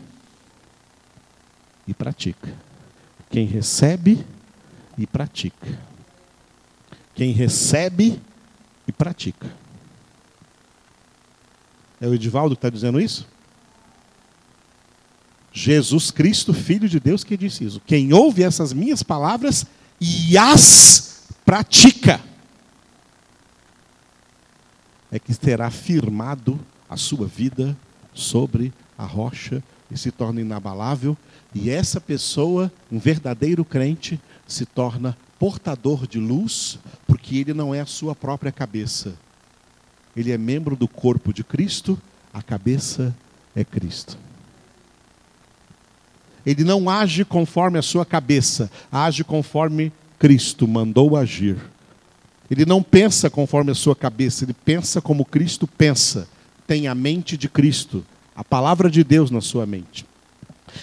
e 1.87 1.93
pratica. 1.93 2.53
Quem 3.29 3.45
recebe 3.45 4.25
e 4.97 5.05
pratica. 5.05 5.79
Quem 7.13 7.31
recebe 7.31 8.21
e 8.87 8.91
pratica. 8.91 9.53
É 11.99 12.07
o 12.07 12.13
Edivaldo 12.13 12.55
que 12.55 12.59
está 12.59 12.69
dizendo 12.69 12.99
isso? 12.99 13.27
Jesus 15.61 16.09
Cristo, 16.09 16.53
Filho 16.53 16.87
de 16.87 17.01
Deus, 17.01 17.21
que 17.21 17.35
disse 17.35 17.65
isso. 17.65 17.81
Quem 17.85 18.13
ouve 18.13 18.43
essas 18.43 18.71
minhas 18.71 19.03
palavras 19.03 19.65
e 19.99 20.37
as 20.37 21.25
pratica, 21.43 22.21
é 25.11 25.19
que 25.19 25.35
terá 25.35 25.69
firmado 25.69 26.57
a 26.87 26.95
sua 26.95 27.27
vida 27.27 27.75
sobre 28.13 28.71
a 28.97 29.03
rocha 29.03 29.61
e 29.91 29.97
se 29.97 30.11
torna 30.11 30.39
inabalável. 30.39 31.17
E 31.53 31.69
essa 31.69 31.99
pessoa, 31.99 32.71
um 32.89 32.97
verdadeiro 32.97 33.65
crente, 33.65 34.17
se 34.47 34.65
torna 34.65 35.17
portador 35.37 36.07
de 36.07 36.19
luz, 36.19 36.79
porque 37.05 37.37
ele 37.37 37.53
não 37.53 37.75
é 37.75 37.81
a 37.81 37.85
sua 37.85 38.15
própria 38.15 38.51
cabeça. 38.51 39.13
Ele 40.15 40.31
é 40.31 40.37
membro 40.37 40.75
do 40.75 40.87
corpo 40.87 41.33
de 41.33 41.43
Cristo, 41.43 41.99
a 42.33 42.41
cabeça 42.41 43.13
é 43.53 43.65
Cristo. 43.65 44.28
Ele 46.45 46.63
não 46.63 46.89
age 46.89 47.25
conforme 47.25 47.77
a 47.77 47.81
sua 47.81 48.05
cabeça, 48.05 48.71
age 48.91 49.23
conforme 49.23 49.91
Cristo 50.17 50.67
mandou 50.67 51.15
agir. 51.15 51.57
Ele 52.49 52.65
não 52.65 52.81
pensa 52.81 53.29
conforme 53.29 53.71
a 53.71 53.75
sua 53.75 53.95
cabeça, 53.95 54.43
ele 54.43 54.53
pensa 54.53 55.01
como 55.01 55.25
Cristo 55.25 55.67
pensa. 55.67 56.27
Tem 56.65 56.87
a 56.87 56.95
mente 56.95 57.37
de 57.37 57.47
Cristo, 57.47 58.05
a 58.35 58.43
palavra 58.43 58.89
de 58.89 59.03
Deus 59.03 59.29
na 59.31 59.41
sua 59.41 59.65
mente. 59.65 60.05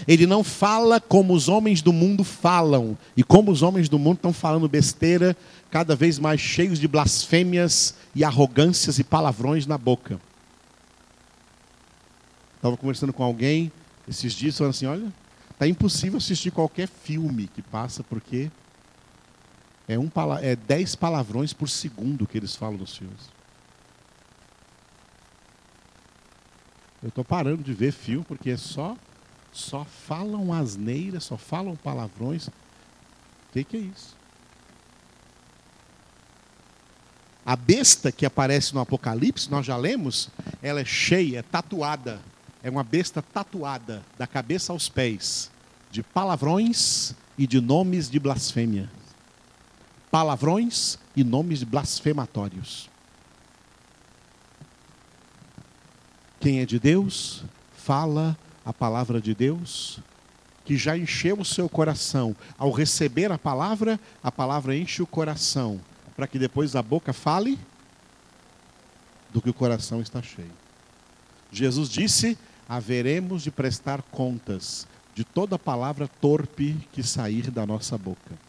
Ele 0.07 0.27
não 0.27 0.43
fala 0.43 1.01
como 1.01 1.33
os 1.33 1.49
homens 1.49 1.81
do 1.81 1.93
mundo 1.93 2.25
falam. 2.25 2.97
E 3.17 3.23
como 3.23 3.51
os 3.51 3.63
homens 3.63 3.89
do 3.89 3.99
mundo 3.99 4.17
estão 4.17 4.33
falando 4.33 4.69
besteira, 4.69 5.37
cada 5.71 5.95
vez 5.95 6.19
mais 6.19 6.41
cheios 6.41 6.79
de 6.79 6.89
blasfêmias 6.89 7.95
e 8.15 8.25
arrogâncias 8.25 8.99
e 8.99 9.05
palavrões 9.05 9.67
na 9.67 9.79
boca. 9.79 10.21
Estava 12.57 12.77
conversando 12.77 13.13
com 13.13 13.23
alguém 13.23 13.71
esses 14.09 14.33
dias, 14.33 14.57
falando 14.57 14.71
assim: 14.71 14.87
olha, 14.87 15.13
está 15.57 15.67
impossível 15.67 16.19
assistir 16.19 16.51
qualquer 16.51 16.87
filme 16.87 17.49
que 17.49 17.63
passa, 17.63 18.05
porque 18.05 18.51
é, 19.89 19.99
um, 19.99 20.11
é 20.43 20.55
dez 20.55 20.95
palavrões 20.95 21.55
por 21.55 21.71
segundo 21.71 22.27
que 22.27 22.37
eles 22.37 22.55
falam 22.55 22.77
nos 22.77 22.95
filmes. 22.95 23.31
Eu 27.03 27.09
estou 27.09 27.25
parando 27.25 27.63
de 27.63 27.73
ver 27.73 27.93
filme 27.93 28.25
porque 28.25 28.51
é 28.51 28.57
só 28.57 28.97
só 29.51 29.85
falam 29.85 30.53
asneiras, 30.53 31.25
só 31.25 31.39
falam 31.39 31.75
palavrões. 31.77 32.49
O 32.49 32.53
que, 33.55 33.65
que 33.65 33.77
é 33.79 33.81
isso? 33.81 34.15
A 37.47 37.57
besta 37.57 38.13
que 38.13 38.27
aparece 38.27 38.75
no 38.75 38.81
Apocalipse, 38.81 39.51
nós 39.51 39.65
já 39.65 39.77
lemos, 39.77 40.29
ela 40.61 40.81
é 40.81 40.85
cheia, 40.85 41.39
é 41.39 41.43
tatuada. 41.43 42.21
É 42.67 42.69
uma 42.69 42.83
besta 42.83 43.23
tatuada, 43.23 44.03
da 44.19 44.27
cabeça 44.27 44.73
aos 44.73 44.89
pés, 44.89 45.53
de 45.89 46.03
palavrões 46.03 47.15
e 47.39 47.47
de 47.47 47.61
nomes 47.61 48.11
de 48.11 48.19
blasfêmia. 48.19 48.91
Palavrões 50.11 50.99
e 51.15 51.23
nomes 51.23 51.63
blasfematórios. 51.63 52.91
Quem 56.41 56.59
é 56.59 56.67
de 56.67 56.81
Deus, 56.81 57.45
fala 57.77 58.37
a 58.65 58.73
palavra 58.73 59.21
de 59.21 59.33
Deus, 59.33 60.01
que 60.65 60.77
já 60.77 60.99
encheu 60.99 61.39
o 61.39 61.45
seu 61.45 61.69
coração. 61.69 62.35
Ao 62.59 62.73
receber 62.73 63.31
a 63.31 63.39
palavra, 63.39 64.01
a 64.21 64.33
palavra 64.33 64.77
enche 64.77 65.01
o 65.01 65.07
coração, 65.07 65.81
para 66.17 66.27
que 66.27 66.37
depois 66.37 66.75
a 66.75 66.83
boca 66.83 67.13
fale 67.13 67.61
do 69.33 69.41
que 69.41 69.51
o 69.51 69.55
coração 69.55 70.01
está 70.01 70.21
cheio. 70.21 70.51
Jesus 71.53 71.89
disse: 71.89 72.37
haveremos 72.69 73.43
de 73.43 73.51
prestar 73.51 74.03
contas 74.03 74.87
de 75.15 75.25
toda 75.25 75.59
palavra 75.59 76.09
torpe 76.21 76.77
que 76.93 77.03
sair 77.03 77.51
da 77.51 77.67
nossa 77.67 77.97
boca. 77.97 78.47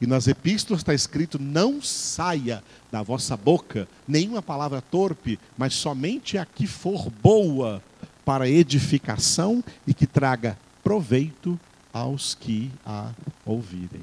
E 0.00 0.06
nas 0.06 0.28
epístolas 0.28 0.80
está 0.80 0.94
escrito: 0.94 1.38
não 1.38 1.82
saia 1.82 2.62
da 2.90 3.02
vossa 3.02 3.36
boca 3.36 3.88
nenhuma 4.06 4.40
palavra 4.40 4.80
torpe, 4.80 5.38
mas 5.56 5.74
somente 5.74 6.38
a 6.38 6.46
que 6.46 6.66
for 6.66 7.10
boa 7.10 7.82
para 8.24 8.48
edificação 8.48 9.64
e 9.86 9.92
que 9.92 10.06
traga 10.06 10.56
proveito 10.84 11.58
aos 11.92 12.34
que 12.34 12.70
a 12.86 13.12
ouvirem. 13.44 14.02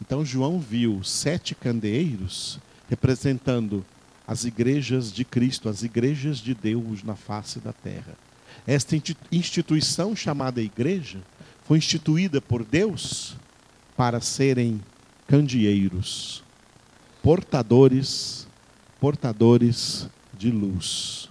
Então 0.00 0.24
João 0.24 0.58
viu 0.58 1.02
sete 1.04 1.54
candeeiros 1.54 2.58
representando 2.88 3.84
as 4.26 4.44
igrejas 4.44 5.12
de 5.12 5.24
Cristo, 5.24 5.68
as 5.68 5.82
igrejas 5.82 6.38
de 6.38 6.54
Deus 6.54 7.02
na 7.02 7.16
face 7.16 7.58
da 7.58 7.72
terra. 7.72 8.16
Esta 8.66 8.96
instituição 9.30 10.14
chamada 10.14 10.60
igreja 10.60 11.20
foi 11.64 11.78
instituída 11.78 12.40
por 12.40 12.64
Deus 12.64 13.36
para 13.96 14.20
serem 14.20 14.80
candeeiros, 15.26 16.42
portadores, 17.22 18.46
portadores 19.00 20.08
de 20.36 20.50
luz. 20.50 21.28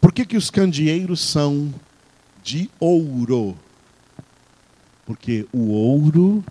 Por 0.00 0.12
que, 0.12 0.24
que 0.24 0.36
os 0.36 0.50
candeeiros 0.50 1.20
são 1.20 1.72
de 2.42 2.70
ouro? 2.78 3.56
Porque 5.04 5.46
o 5.52 5.70
ouro 5.70 6.44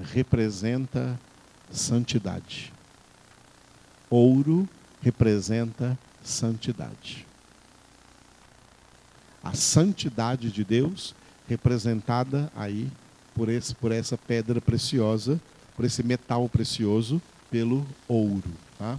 representa 0.00 1.18
santidade. 1.70 2.72
Ouro 4.08 4.68
representa 4.68 4.81
santidade. 6.22 7.26
A 9.42 9.54
santidade 9.54 10.50
de 10.50 10.62
Deus 10.62 11.14
representada 11.48 12.50
aí 12.54 12.88
por, 13.34 13.48
esse, 13.48 13.74
por 13.74 13.90
essa 13.90 14.16
pedra 14.16 14.60
preciosa, 14.60 15.40
por 15.74 15.84
esse 15.84 16.02
metal 16.02 16.48
precioso, 16.48 17.20
pelo 17.50 17.86
ouro. 18.06 18.50
Tá? 18.78 18.98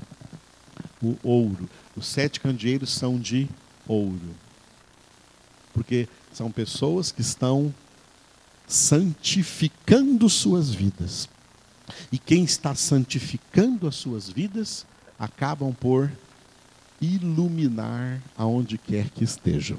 O 1.02 1.18
ouro. 1.24 1.70
Os 1.96 2.08
sete 2.08 2.40
candeeiros 2.40 2.92
são 2.92 3.18
de 3.18 3.48
ouro. 3.88 4.36
Porque 5.74 6.08
são 6.34 6.52
pessoas 6.52 7.12
que 7.12 7.22
estão 7.22 7.74
santificando 8.68 10.30
suas 10.30 10.70
vidas. 10.70 11.30
E 12.12 12.18
quem 12.18 12.44
está 12.44 12.76
santificando 12.76 13.88
as 13.88 13.96
suas 13.96 14.30
vidas 14.30 14.86
acabam 15.18 15.74
por 15.74 16.12
iluminar 17.02 18.22
aonde 18.38 18.78
quer 18.78 19.10
que 19.10 19.24
estejam. 19.24 19.78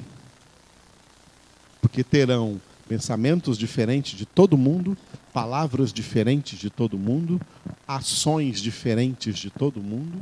Porque 1.80 2.04
terão 2.04 2.60
pensamentos 2.88 3.56
diferentes 3.56 4.16
de 4.16 4.26
todo 4.26 4.58
mundo, 4.58 4.96
palavras 5.32 5.92
diferentes 5.92 6.58
de 6.58 6.70
todo 6.70 6.98
mundo, 6.98 7.40
ações 7.86 8.60
diferentes 8.60 9.38
de 9.38 9.50
todo 9.50 9.82
mundo, 9.82 10.20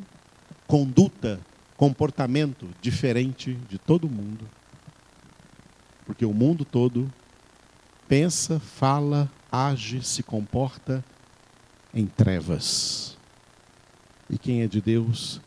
conduta 0.66 1.40
comportamento 1.76 2.68
diferente 2.80 3.54
de 3.68 3.78
todo 3.78 4.08
mundo. 4.08 4.48
Porque 6.06 6.24
o 6.24 6.32
mundo 6.32 6.64
todo 6.64 7.12
pensa, 8.06 8.60
fala, 8.60 9.30
age, 9.50 10.02
se 10.02 10.22
comporta 10.22 11.04
em 11.92 12.06
trevas. 12.06 13.16
E 14.32 14.38
quem 14.38 14.62
é 14.62 14.66
de 14.66 14.80
Deus 14.80 15.42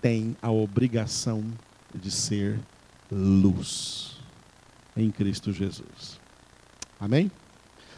tem 0.00 0.36
a 0.40 0.48
obrigação 0.48 1.44
de 1.92 2.08
ser 2.08 2.60
luz 3.10 4.18
em 4.96 5.10
Cristo 5.10 5.52
Jesus. 5.52 6.20
Amém? 7.00 7.30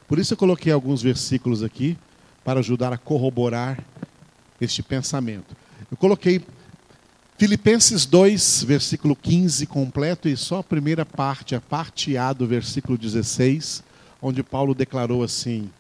Por 0.09 0.19
isso 0.19 0.33
eu 0.33 0.39
coloquei 0.39 0.73
alguns 0.73 1.03
versículos 1.03 1.63
aqui 1.63 1.99
para 2.43 2.61
ajudar 2.61 2.91
a 2.91 2.97
corroborar 2.97 3.85
este 4.59 4.83
pensamento. 4.83 5.55
Eu 5.91 5.97
coloquei 5.99 6.43
Filipenses 7.37 8.07
2, 8.07 8.63
versículo 8.63 9.15
15 9.15 9.67
completo, 9.67 10.27
e 10.27 10.39
só 10.39 10.61
a 10.61 10.65
primeira 10.65 11.05
parte, 11.05 11.55
a 11.55 11.61
parte 11.61 12.17
A 12.17 12.33
do 12.33 12.47
versículo 12.47 12.97
16, 12.97 13.85
onde 14.23 14.43
Paulo 14.43 14.75
declarou 14.75 15.23
assim: 15.23 15.71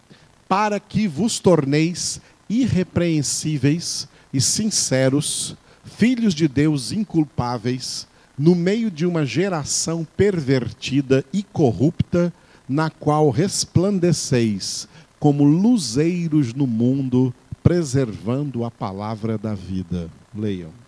Para 0.46 0.78
que 0.78 1.08
vos 1.08 1.38
torneis 1.38 2.20
irrepreensíveis 2.48 4.08
e 4.32 4.40
sinceros, 4.40 5.56
filhos 5.84 6.34
de 6.34 6.48
Deus 6.48 6.92
inculpáveis, 6.92 8.06
no 8.38 8.54
meio 8.54 8.90
de 8.90 9.06
uma 9.06 9.24
geração 9.24 10.06
pervertida 10.16 11.24
e 11.32 11.42
corrupta, 11.42 12.32
na 12.68 12.90
qual 12.90 13.30
resplandeceis 13.30 14.88
como 15.18 15.44
luzeiros 15.44 16.52
no 16.52 16.66
mundo, 16.66 17.34
preservando 17.62 18.64
a 18.64 18.70
palavra 18.70 19.38
da 19.38 19.54
vida. 19.54 20.10
Leiam. 20.34 20.85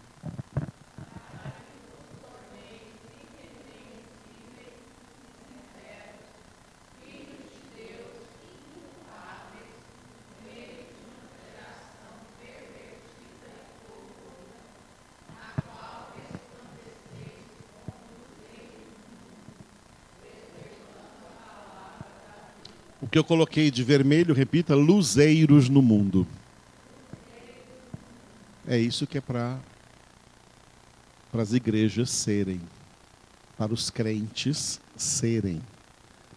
O 23.09 23.11
que 23.11 23.19
eu 23.19 23.25
coloquei 23.25 23.71
de 23.71 23.83
vermelho, 23.83 24.35
repita, 24.35 24.75
luzeiros 24.75 25.71
no 25.71 25.81
mundo. 25.81 26.27
É 28.67 28.79
isso 28.79 29.07
que 29.07 29.17
é 29.17 29.21
para 29.23 29.59
as 31.33 31.55
igrejas 31.55 32.11
serem, 32.11 32.61
para 33.57 33.73
os 33.73 33.89
crentes 33.89 34.79
serem, 34.95 35.63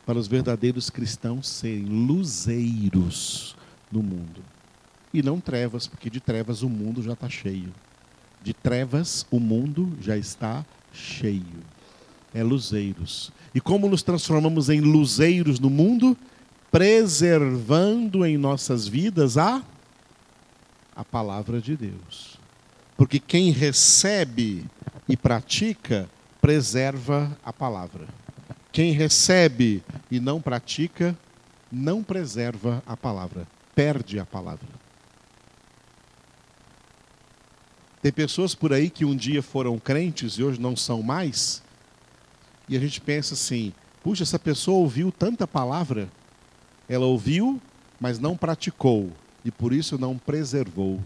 para 0.05 0.17
os 0.17 0.27
verdadeiros 0.27 0.89
cristãos 0.89 1.49
serem 1.49 1.83
luzeiros 1.83 3.53
no 3.91 4.01
mundo. 4.01 4.41
E 5.13 5.21
não 5.21 5.41
trevas, 5.41 5.87
porque 5.87 6.09
de 6.09 6.21
trevas 6.21 6.61
o 6.61 6.69
mundo 6.69 7.03
já 7.03 7.11
está 7.11 7.27
cheio. 7.27 7.73
De 8.41 8.53
trevas 8.53 9.27
o 9.29 9.41
mundo 9.41 9.91
já 9.99 10.15
está 10.15 10.65
cheio. 10.93 11.65
É 12.33 12.41
luzeiros. 12.41 13.29
E 13.53 13.59
como 13.59 13.89
nos 13.89 14.03
transformamos 14.03 14.69
em 14.69 14.79
luzeiros 14.79 15.59
no 15.59 15.69
mundo? 15.69 16.17
Preservando 16.71 18.25
em 18.25 18.37
nossas 18.37 18.87
vidas 18.87 19.37
a, 19.37 19.61
a 20.95 21.03
palavra 21.03 21.59
de 21.59 21.75
Deus. 21.75 22.37
Porque 22.95 23.19
quem 23.19 23.51
recebe 23.51 24.65
e 25.07 25.17
pratica, 25.17 26.09
preserva 26.39 27.37
a 27.43 27.51
palavra. 27.51 28.07
Quem 28.71 28.93
recebe 28.93 29.83
e 30.09 30.19
não 30.19 30.41
pratica, 30.41 31.17
não 31.71 32.01
preserva 32.01 32.81
a 32.85 32.95
palavra, 32.95 33.45
perde 33.75 34.19
a 34.19 34.25
palavra. 34.25 34.67
Tem 38.01 38.11
pessoas 38.11 38.55
por 38.55 38.73
aí 38.73 38.89
que 38.89 39.05
um 39.05 39.15
dia 39.15 39.43
foram 39.43 39.77
crentes 39.77 40.33
e 40.33 40.43
hoje 40.43 40.59
não 40.59 40.75
são 40.75 41.03
mais, 41.03 41.61
e 42.67 42.75
a 42.75 42.79
gente 42.79 42.99
pensa 42.99 43.35
assim: 43.35 43.73
puxa, 44.03 44.23
essa 44.23 44.39
pessoa 44.39 44.79
ouviu 44.79 45.11
tanta 45.11 45.45
palavra, 45.45 46.09
ela 46.91 47.05
ouviu, 47.05 47.57
mas 48.01 48.19
não 48.19 48.35
praticou, 48.35 49.13
e 49.45 49.49
por 49.49 49.71
isso 49.71 49.97
não 49.97 50.17
preservou 50.17 50.99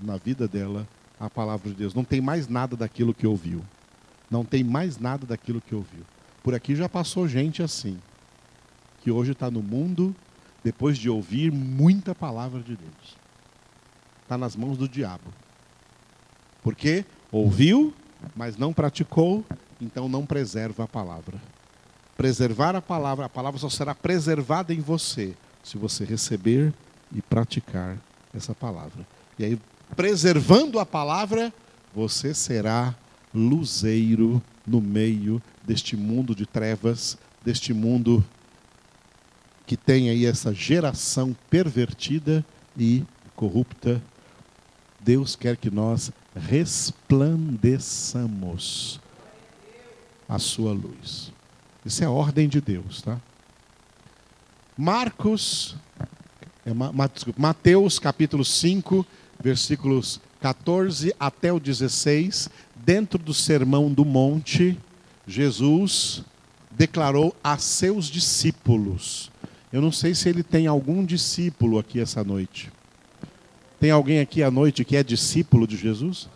na 0.00 0.16
vida 0.16 0.46
dela 0.46 0.86
a 1.18 1.28
palavra 1.28 1.68
de 1.68 1.74
Deus. 1.74 1.92
Não 1.92 2.04
tem 2.04 2.20
mais 2.20 2.46
nada 2.46 2.76
daquilo 2.76 3.12
que 3.12 3.26
ouviu. 3.26 3.60
Não 4.30 4.44
tem 4.44 4.62
mais 4.62 4.98
nada 4.98 5.26
daquilo 5.26 5.60
que 5.60 5.74
ouviu. 5.74 6.02
Por 6.44 6.54
aqui 6.54 6.76
já 6.76 6.88
passou 6.88 7.26
gente 7.26 7.60
assim, 7.60 7.98
que 9.02 9.10
hoje 9.10 9.32
está 9.32 9.50
no 9.50 9.60
mundo 9.60 10.14
depois 10.62 10.96
de 10.96 11.10
ouvir 11.10 11.50
muita 11.50 12.14
palavra 12.14 12.60
de 12.60 12.76
Deus. 12.76 13.16
Está 14.22 14.38
nas 14.38 14.54
mãos 14.54 14.78
do 14.78 14.88
diabo. 14.88 15.34
Porque 16.62 17.04
ouviu, 17.32 17.92
mas 18.36 18.56
não 18.56 18.72
praticou, 18.72 19.44
então 19.80 20.08
não 20.08 20.24
preserva 20.24 20.84
a 20.84 20.86
palavra. 20.86 21.36
Preservar 22.20 22.76
a 22.76 22.82
palavra, 22.82 23.24
a 23.24 23.30
palavra 23.30 23.58
só 23.58 23.70
será 23.70 23.94
preservada 23.94 24.74
em 24.74 24.80
você 24.80 25.34
se 25.62 25.78
você 25.78 26.04
receber 26.04 26.70
e 27.10 27.22
praticar 27.22 27.96
essa 28.34 28.54
palavra. 28.54 29.06
E 29.38 29.44
aí, 29.46 29.58
preservando 29.96 30.78
a 30.78 30.84
palavra, 30.84 31.50
você 31.94 32.34
será 32.34 32.94
luzeiro 33.34 34.42
no 34.66 34.82
meio 34.82 35.40
deste 35.62 35.96
mundo 35.96 36.34
de 36.34 36.44
trevas, 36.44 37.16
deste 37.42 37.72
mundo 37.72 38.22
que 39.66 39.74
tem 39.74 40.10
aí 40.10 40.26
essa 40.26 40.52
geração 40.52 41.34
pervertida 41.48 42.44
e 42.76 43.02
corrupta. 43.34 44.02
Deus 45.00 45.34
quer 45.34 45.56
que 45.56 45.70
nós 45.70 46.12
resplandeçamos 46.36 49.00
a 50.28 50.38
sua 50.38 50.74
luz. 50.74 51.32
Isso 51.84 52.04
é 52.04 52.08
ordem 52.08 52.48
de 52.48 52.60
Deus, 52.60 53.02
tá? 53.02 53.18
Marcos, 54.76 55.76
é, 56.64 56.72
Mateus 57.36 57.98
capítulo 57.98 58.44
5, 58.44 59.06
versículos 59.42 60.20
14 60.40 61.14
até 61.18 61.52
o 61.52 61.60
16, 61.60 62.50
dentro 62.76 63.18
do 63.18 63.32
Sermão 63.32 63.92
do 63.92 64.04
Monte, 64.04 64.78
Jesus 65.26 66.22
declarou 66.70 67.34
a 67.42 67.58
seus 67.58 68.06
discípulos. 68.06 69.30
Eu 69.72 69.80
não 69.80 69.92
sei 69.92 70.14
se 70.14 70.28
ele 70.28 70.42
tem 70.42 70.66
algum 70.66 71.04
discípulo 71.04 71.78
aqui 71.78 72.00
essa 72.00 72.24
noite. 72.24 72.70
Tem 73.78 73.90
alguém 73.90 74.20
aqui 74.20 74.42
à 74.42 74.50
noite 74.50 74.84
que 74.84 74.96
é 74.96 75.02
discípulo 75.02 75.66
de 75.66 75.76
Jesus? 75.76 76.28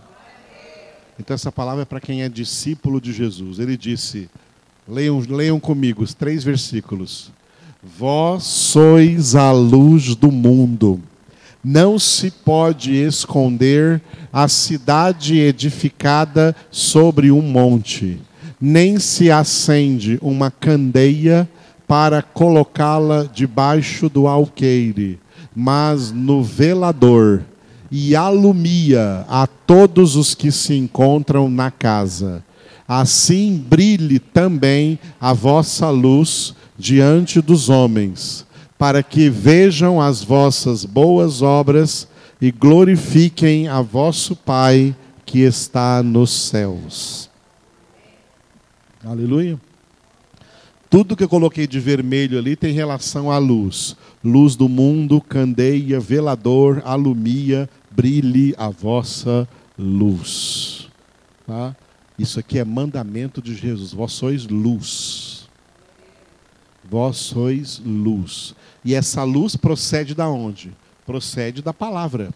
Então 1.19 1.35
essa 1.35 1.53
palavra 1.53 1.83
é 1.83 1.85
para 1.85 2.01
quem 2.01 2.23
é 2.23 2.29
discípulo 2.29 3.01
de 3.01 3.13
Jesus. 3.13 3.59
Ele 3.59 3.77
disse: 3.77 4.31
leiam, 4.89 5.23
leiam 5.29 5.59
comigo 5.59 6.03
os 6.03 6.15
três 6.15 6.45
versículos. 6.45 7.31
Vós 7.83 8.45
sois 8.45 9.35
a 9.35 9.53
luz 9.53 10.15
do 10.15 10.31
mundo. 10.31 11.01
Não 11.63 11.99
se 11.99 12.31
pode 12.31 12.95
esconder 12.95 14.01
a 14.33 14.49
cidade 14.49 15.39
edificada 15.39 16.55
sobre 16.71 17.31
um 17.31 17.41
monte, 17.41 18.21
nem 18.61 18.99
se 18.99 19.31
acende 19.31 20.19
uma 20.21 20.51
candeia 20.51 21.49
para 21.87 22.21
colocá-la 22.23 23.29
debaixo 23.33 24.09
do 24.09 24.27
alqueire, 24.27 25.19
mas 25.55 26.11
no 26.11 26.43
velador, 26.43 27.43
e 27.91 28.15
alumia 28.17 29.25
a 29.29 29.47
todos 29.47 30.17
os 30.17 30.35
que 30.35 30.51
se 30.51 30.75
encontram 30.75 31.49
na 31.49 31.71
casa. 31.71 32.43
Assim 32.87 33.57
brilhe 33.57 34.19
também 34.19 34.99
a 35.21 35.33
vossa 35.33 35.89
luz 35.91 36.55
diante 36.79 37.41
dos 37.41 37.69
homens, 37.69 38.47
para 38.79 39.03
que 39.03 39.31
vejam 39.31 40.01
as 40.01 40.23
vossas 40.23 40.85
boas 40.85 41.41
obras 41.41 42.07
e 42.41 42.51
glorifiquem 42.51 43.69
a 43.69 43.81
vosso 43.81 44.37
Pai 44.37 44.95
que 45.25 45.41
está 45.41 46.03
nos 46.03 46.31
céus. 46.31 47.31
Aleluia. 49.03 49.59
Tudo 50.91 51.17
que 51.17 51.25
eu 51.25 51.29
coloquei 51.29 51.67
de 51.67 51.81
vermelho 51.81 52.39
ali 52.39 52.55
tem 52.55 52.73
relação 52.73 53.31
à 53.31 53.39
luz. 53.39 53.97
Luz 54.23 54.55
do 54.55 54.69
mundo, 54.69 55.21
candeia, 55.21 55.99
velador, 55.99 56.83
alumia, 56.85 57.69
brilhe 57.91 58.55
a 58.57 58.69
vossa 58.69 59.49
luz. 59.79 60.89
Tá? 61.47 61.75
Isso 62.19 62.39
aqui 62.39 62.59
é 62.59 62.65
mandamento 62.65 63.43
de 63.43 63.55
Jesus. 63.55 63.93
Vós 63.93 64.13
sois 64.13 64.47
luz. 64.47 65.49
Vós 66.89 67.17
sois 67.17 67.81
luz. 67.85 68.55
E 68.85 68.95
essa 68.95 69.25
luz 69.25 69.57
procede 69.57 70.15
da 70.15 70.29
onde? 70.29 70.73
Procede 71.07 71.63
da 71.63 71.73
palavra. 71.73 72.31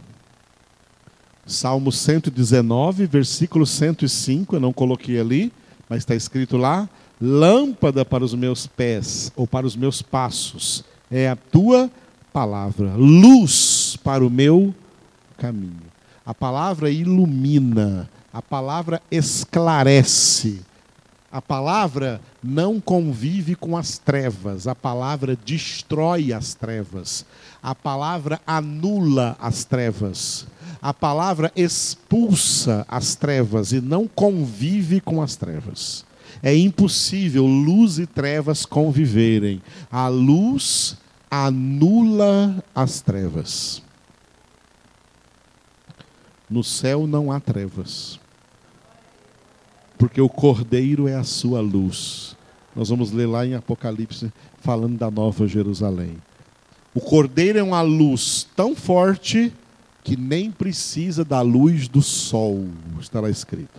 Salmo 1.46 1.90
119, 1.90 3.06
versículo 3.06 3.66
105, 3.66 4.56
eu 4.56 4.60
não 4.60 4.72
coloquei 4.72 5.18
ali, 5.18 5.52
mas 5.88 6.00
está 6.00 6.14
escrito 6.14 6.56
lá: 6.56 6.88
lâmpada 7.20 8.04
para 8.04 8.24
os 8.24 8.34
meus 8.34 8.66
pés 8.66 9.32
ou 9.34 9.46
para 9.46 9.66
os 9.66 9.74
meus 9.74 10.02
passos 10.02 10.84
é 11.10 11.28
a 11.28 11.36
tua 11.36 11.90
palavra, 12.32 12.94
luz 12.96 13.96
para 14.04 14.24
o 14.24 14.30
meu 14.30 14.74
caminho. 15.36 15.88
A 16.24 16.34
palavra 16.34 16.90
ilumina, 16.90 18.08
a 18.32 18.42
palavra 18.42 19.00
esclarece. 19.10 20.60
A 21.30 21.42
palavra 21.42 22.20
não 22.42 22.80
convive 22.80 23.54
com 23.54 23.76
as 23.76 23.98
trevas, 23.98 24.66
a 24.66 24.74
palavra 24.74 25.36
destrói 25.44 26.32
as 26.32 26.54
trevas, 26.54 27.26
a 27.62 27.74
palavra 27.74 28.40
anula 28.46 29.36
as 29.38 29.62
trevas, 29.62 30.46
a 30.80 30.94
palavra 30.94 31.52
expulsa 31.54 32.86
as 32.88 33.14
trevas 33.14 33.72
e 33.72 33.80
não 33.80 34.08
convive 34.08 35.02
com 35.02 35.20
as 35.20 35.36
trevas. 35.36 36.06
É 36.42 36.56
impossível 36.56 37.44
luz 37.44 37.98
e 37.98 38.06
trevas 38.06 38.64
conviverem. 38.64 39.60
A 39.90 40.08
luz 40.08 40.96
anula 41.30 42.62
as 42.74 43.00
trevas. 43.00 43.82
No 46.50 46.64
céu 46.64 47.06
não 47.06 47.30
há 47.30 47.38
trevas, 47.38 48.18
porque 49.98 50.20
o 50.20 50.28
Cordeiro 50.28 51.06
é 51.06 51.14
a 51.14 51.24
sua 51.24 51.60
luz. 51.60 52.36
Nós 52.74 52.88
vamos 52.88 53.12
ler 53.12 53.26
lá 53.26 53.46
em 53.46 53.54
Apocalipse, 53.54 54.32
falando 54.60 54.96
da 54.96 55.10
Nova 55.10 55.46
Jerusalém. 55.46 56.16
O 56.94 57.00
Cordeiro 57.00 57.58
é 57.58 57.62
uma 57.62 57.82
luz 57.82 58.46
tão 58.56 58.74
forte 58.74 59.52
que 60.02 60.16
nem 60.16 60.50
precisa 60.50 61.22
da 61.22 61.42
luz 61.42 61.86
do 61.86 62.00
sol, 62.00 62.66
está 62.98 63.20
lá 63.20 63.28
escrito. 63.28 63.78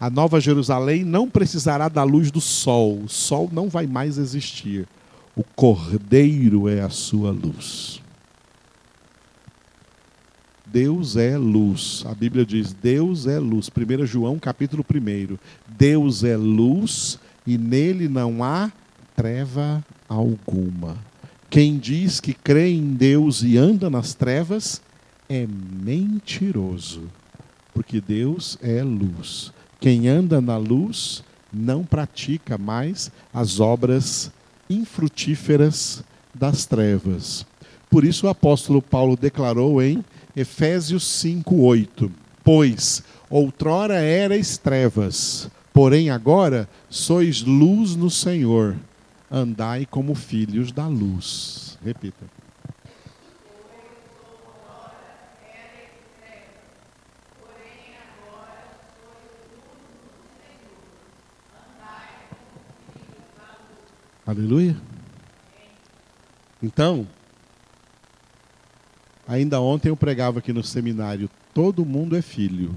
A 0.00 0.10
Nova 0.10 0.40
Jerusalém 0.40 1.04
não 1.04 1.30
precisará 1.30 1.88
da 1.88 2.02
luz 2.02 2.32
do 2.32 2.40
sol, 2.40 2.98
o 3.04 3.08
sol 3.08 3.48
não 3.52 3.68
vai 3.68 3.86
mais 3.86 4.18
existir. 4.18 4.88
O 5.36 5.44
Cordeiro 5.44 6.68
é 6.68 6.80
a 6.80 6.90
sua 6.90 7.30
luz. 7.30 8.01
Deus 10.72 11.16
é 11.16 11.36
luz. 11.36 12.02
A 12.06 12.14
Bíblia 12.14 12.46
diz: 12.46 12.72
Deus 12.72 13.26
é 13.26 13.38
luz. 13.38 13.68
1 13.68 14.06
João 14.06 14.38
capítulo 14.38 14.82
1. 14.82 15.36
Deus 15.68 16.24
é 16.24 16.34
luz 16.34 17.18
e 17.46 17.58
nele 17.58 18.08
não 18.08 18.42
há 18.42 18.72
treva 19.14 19.84
alguma. 20.08 20.96
Quem 21.50 21.76
diz 21.76 22.20
que 22.20 22.32
crê 22.32 22.70
em 22.70 22.94
Deus 22.94 23.42
e 23.42 23.58
anda 23.58 23.90
nas 23.90 24.14
trevas 24.14 24.80
é 25.28 25.46
mentiroso, 25.46 27.02
porque 27.74 28.00
Deus 28.00 28.56
é 28.62 28.82
luz. 28.82 29.52
Quem 29.78 30.08
anda 30.08 30.40
na 30.40 30.56
luz 30.56 31.22
não 31.52 31.84
pratica 31.84 32.56
mais 32.56 33.12
as 33.34 33.60
obras 33.60 34.32
infrutíferas 34.70 36.02
das 36.34 36.64
trevas. 36.64 37.44
Por 37.90 38.04
isso 38.04 38.26
o 38.26 38.30
apóstolo 38.30 38.80
Paulo 38.80 39.18
declarou 39.18 39.82
em 39.82 40.02
Efésios 40.36 41.04
5:8: 41.04 42.10
Pois 42.42 43.02
outrora 43.28 44.00
erais 44.00 44.56
trevas, 44.56 45.50
porém 45.72 46.10
agora 46.10 46.68
sois 46.88 47.42
luz 47.42 47.96
no 47.96 48.10
Senhor. 48.10 48.76
Andai 49.30 49.86
como 49.86 50.14
filhos 50.14 50.72
da 50.72 50.86
luz. 50.86 51.78
Repita. 51.84 52.26
Aleluia. 64.24 64.76
Então, 66.62 67.06
ainda 69.32 69.60
ontem 69.60 69.88
eu 69.88 69.96
pregava 69.96 70.38
aqui 70.38 70.52
no 70.52 70.62
seminário: 70.62 71.30
todo 71.54 71.84
mundo 71.84 72.16
é 72.16 72.22
filho. 72.22 72.76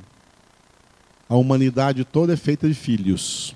A 1.27 1.35
humanidade 1.35 2.05
toda 2.05 2.33
é 2.33 2.37
feita 2.37 2.67
de 2.67 2.73
filhos. 2.73 3.55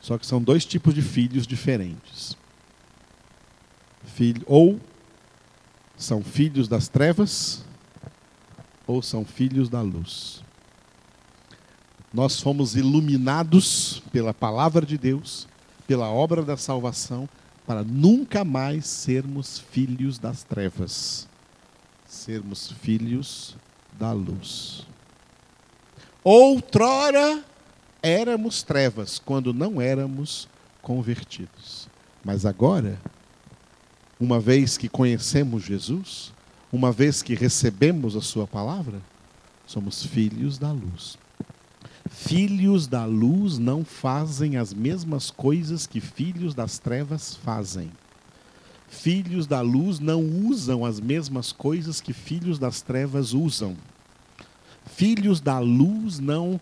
Só 0.00 0.16
que 0.16 0.26
são 0.26 0.42
dois 0.42 0.64
tipos 0.64 0.94
de 0.94 1.02
filhos 1.02 1.46
diferentes. 1.46 2.36
Filho, 4.04 4.42
ou 4.46 4.80
são 5.96 6.22
filhos 6.22 6.66
das 6.66 6.88
trevas, 6.88 7.64
ou 8.86 9.02
são 9.02 9.24
filhos 9.24 9.68
da 9.68 9.82
luz. 9.82 10.42
Nós 12.12 12.40
fomos 12.40 12.74
iluminados 12.74 14.02
pela 14.10 14.32
palavra 14.32 14.86
de 14.86 14.96
Deus, 14.96 15.46
pela 15.86 16.08
obra 16.08 16.42
da 16.42 16.56
salvação, 16.56 17.28
para 17.66 17.84
nunca 17.84 18.44
mais 18.46 18.86
sermos 18.86 19.58
filhos 19.58 20.18
das 20.18 20.42
trevas, 20.42 21.27
sermos 22.08 22.72
filhos 22.72 23.54
da 23.92 24.12
luz. 24.12 24.86
Outrora 26.24 27.44
éramos 28.02 28.62
trevas, 28.62 29.18
quando 29.18 29.52
não 29.52 29.80
éramos 29.80 30.48
convertidos. 30.80 31.86
Mas 32.24 32.46
agora, 32.46 32.98
uma 34.18 34.40
vez 34.40 34.78
que 34.78 34.88
conhecemos 34.88 35.62
Jesus, 35.62 36.32
uma 36.72 36.90
vez 36.90 37.22
que 37.22 37.34
recebemos 37.34 38.16
a 38.16 38.22
Sua 38.22 38.46
palavra, 38.46 39.00
somos 39.66 40.04
filhos 40.04 40.58
da 40.58 40.72
luz. 40.72 41.18
Filhos 42.10 42.86
da 42.86 43.04
luz 43.04 43.58
não 43.58 43.84
fazem 43.84 44.56
as 44.56 44.72
mesmas 44.72 45.30
coisas 45.30 45.86
que 45.86 46.00
filhos 46.00 46.54
das 46.54 46.78
trevas 46.78 47.34
fazem. 47.34 47.90
Filhos 48.88 49.46
da 49.46 49.60
luz 49.60 49.98
não 50.00 50.22
usam 50.46 50.84
as 50.84 50.98
mesmas 50.98 51.52
coisas 51.52 52.00
que 52.00 52.12
filhos 52.12 52.58
das 52.58 52.80
trevas 52.80 53.32
usam. 53.32 53.76
Filhos 54.86 55.40
da 55.40 55.58
luz 55.58 56.18
não 56.18 56.60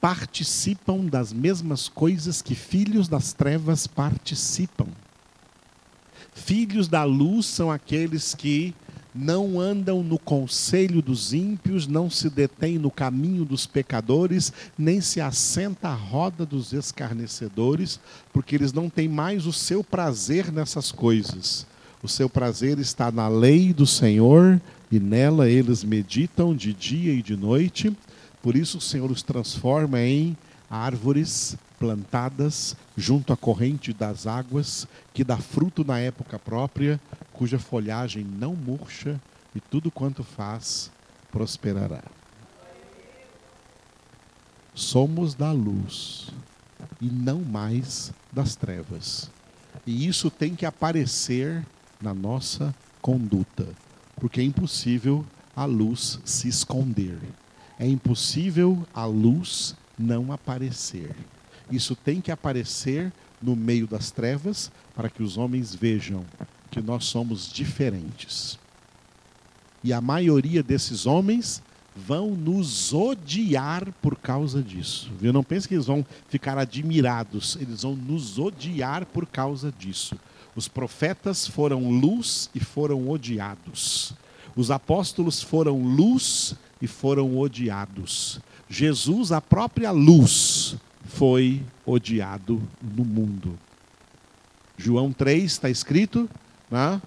participam 0.00 1.06
das 1.06 1.32
mesmas 1.32 1.88
coisas 1.88 2.42
que 2.42 2.54
filhos 2.54 3.08
das 3.08 3.32
trevas 3.32 3.86
participam. 3.86 4.88
Filhos 6.34 6.88
da 6.88 7.04
luz 7.04 7.46
são 7.46 7.70
aqueles 7.70 8.34
que 8.34 8.74
não 9.14 9.60
andam 9.60 10.02
no 10.02 10.18
conselho 10.18 11.00
dos 11.00 11.32
ímpios, 11.32 11.86
não 11.86 12.10
se 12.10 12.28
detêm 12.28 12.78
no 12.78 12.90
caminho 12.90 13.44
dos 13.44 13.64
pecadores, 13.64 14.52
nem 14.76 15.00
se 15.00 15.20
assenta 15.20 15.88
à 15.88 15.94
roda 15.94 16.44
dos 16.44 16.72
escarnecedores, 16.72 18.00
porque 18.32 18.56
eles 18.56 18.72
não 18.72 18.90
têm 18.90 19.08
mais 19.08 19.46
o 19.46 19.52
seu 19.52 19.84
prazer 19.84 20.50
nessas 20.50 20.90
coisas. 20.90 21.64
O 22.02 22.08
seu 22.08 22.28
prazer 22.28 22.78
está 22.78 23.10
na 23.12 23.28
lei 23.28 23.72
do 23.72 23.86
Senhor 23.86 24.60
e 24.90 24.98
nela 24.98 25.48
eles 25.48 25.84
meditam 25.84 26.54
de 26.54 26.72
dia 26.72 27.12
e 27.14 27.22
de 27.22 27.36
noite. 27.36 27.96
Por 28.42 28.56
isso 28.56 28.78
o 28.78 28.80
Senhor 28.80 29.10
os 29.10 29.22
transforma 29.22 30.00
em 30.00 30.36
árvores 30.68 31.56
plantadas 31.84 32.74
junto 32.96 33.30
à 33.30 33.36
corrente 33.36 33.92
das 33.92 34.26
águas, 34.26 34.88
que 35.12 35.22
dá 35.22 35.36
fruto 35.36 35.84
na 35.84 35.98
época 35.98 36.38
própria, 36.38 36.98
cuja 37.30 37.58
folhagem 37.58 38.24
não 38.24 38.56
murcha 38.56 39.20
e 39.54 39.60
tudo 39.60 39.90
quanto 39.90 40.24
faz 40.24 40.90
prosperará. 41.30 42.02
Somos 44.74 45.34
da 45.34 45.52
luz 45.52 46.30
e 47.02 47.06
não 47.06 47.42
mais 47.42 48.14
das 48.32 48.56
trevas. 48.56 49.30
E 49.86 50.06
isso 50.06 50.30
tem 50.30 50.56
que 50.56 50.64
aparecer 50.64 51.62
na 52.00 52.14
nossa 52.14 52.74
conduta, 53.02 53.68
porque 54.16 54.40
é 54.40 54.44
impossível 54.44 55.22
a 55.54 55.66
luz 55.66 56.18
se 56.24 56.48
esconder. 56.48 57.18
É 57.78 57.86
impossível 57.86 58.86
a 58.94 59.04
luz 59.04 59.76
não 59.98 60.32
aparecer. 60.32 61.14
Isso 61.70 61.96
tem 61.96 62.20
que 62.20 62.30
aparecer 62.30 63.12
no 63.40 63.54
meio 63.54 63.86
das 63.86 64.10
trevas 64.10 64.70
para 64.94 65.08
que 65.08 65.22
os 65.22 65.36
homens 65.36 65.74
vejam 65.74 66.24
que 66.70 66.80
nós 66.80 67.04
somos 67.04 67.52
diferentes. 67.52 68.58
E 69.82 69.92
a 69.92 70.00
maioria 70.00 70.62
desses 70.62 71.06
homens 71.06 71.62
vão 71.94 72.30
nos 72.30 72.92
odiar 72.92 73.92
por 74.02 74.16
causa 74.16 74.62
disso. 74.62 75.10
Viu? 75.20 75.32
Não 75.32 75.44
pense 75.44 75.68
que 75.68 75.74
eles 75.74 75.86
vão 75.86 76.04
ficar 76.28 76.58
admirados, 76.58 77.56
eles 77.60 77.82
vão 77.82 77.94
nos 77.94 78.38
odiar 78.38 79.06
por 79.06 79.26
causa 79.26 79.70
disso. 79.70 80.18
Os 80.56 80.68
profetas 80.68 81.46
foram 81.46 81.90
luz 81.90 82.50
e 82.54 82.60
foram 82.60 83.08
odiados. 83.08 84.14
Os 84.56 84.70
apóstolos 84.70 85.42
foram 85.42 85.82
luz 85.82 86.54
e 86.80 86.86
foram 86.86 87.38
odiados. 87.38 88.40
Jesus, 88.68 89.32
a 89.32 89.40
própria 89.40 89.90
luz, 89.90 90.76
foi 91.14 91.62
odiado 91.86 92.60
no 92.82 93.04
mundo. 93.04 93.58
João 94.76 95.12
3 95.12 95.44
está 95.44 95.70
escrito: 95.70 96.28
né? 96.70 97.00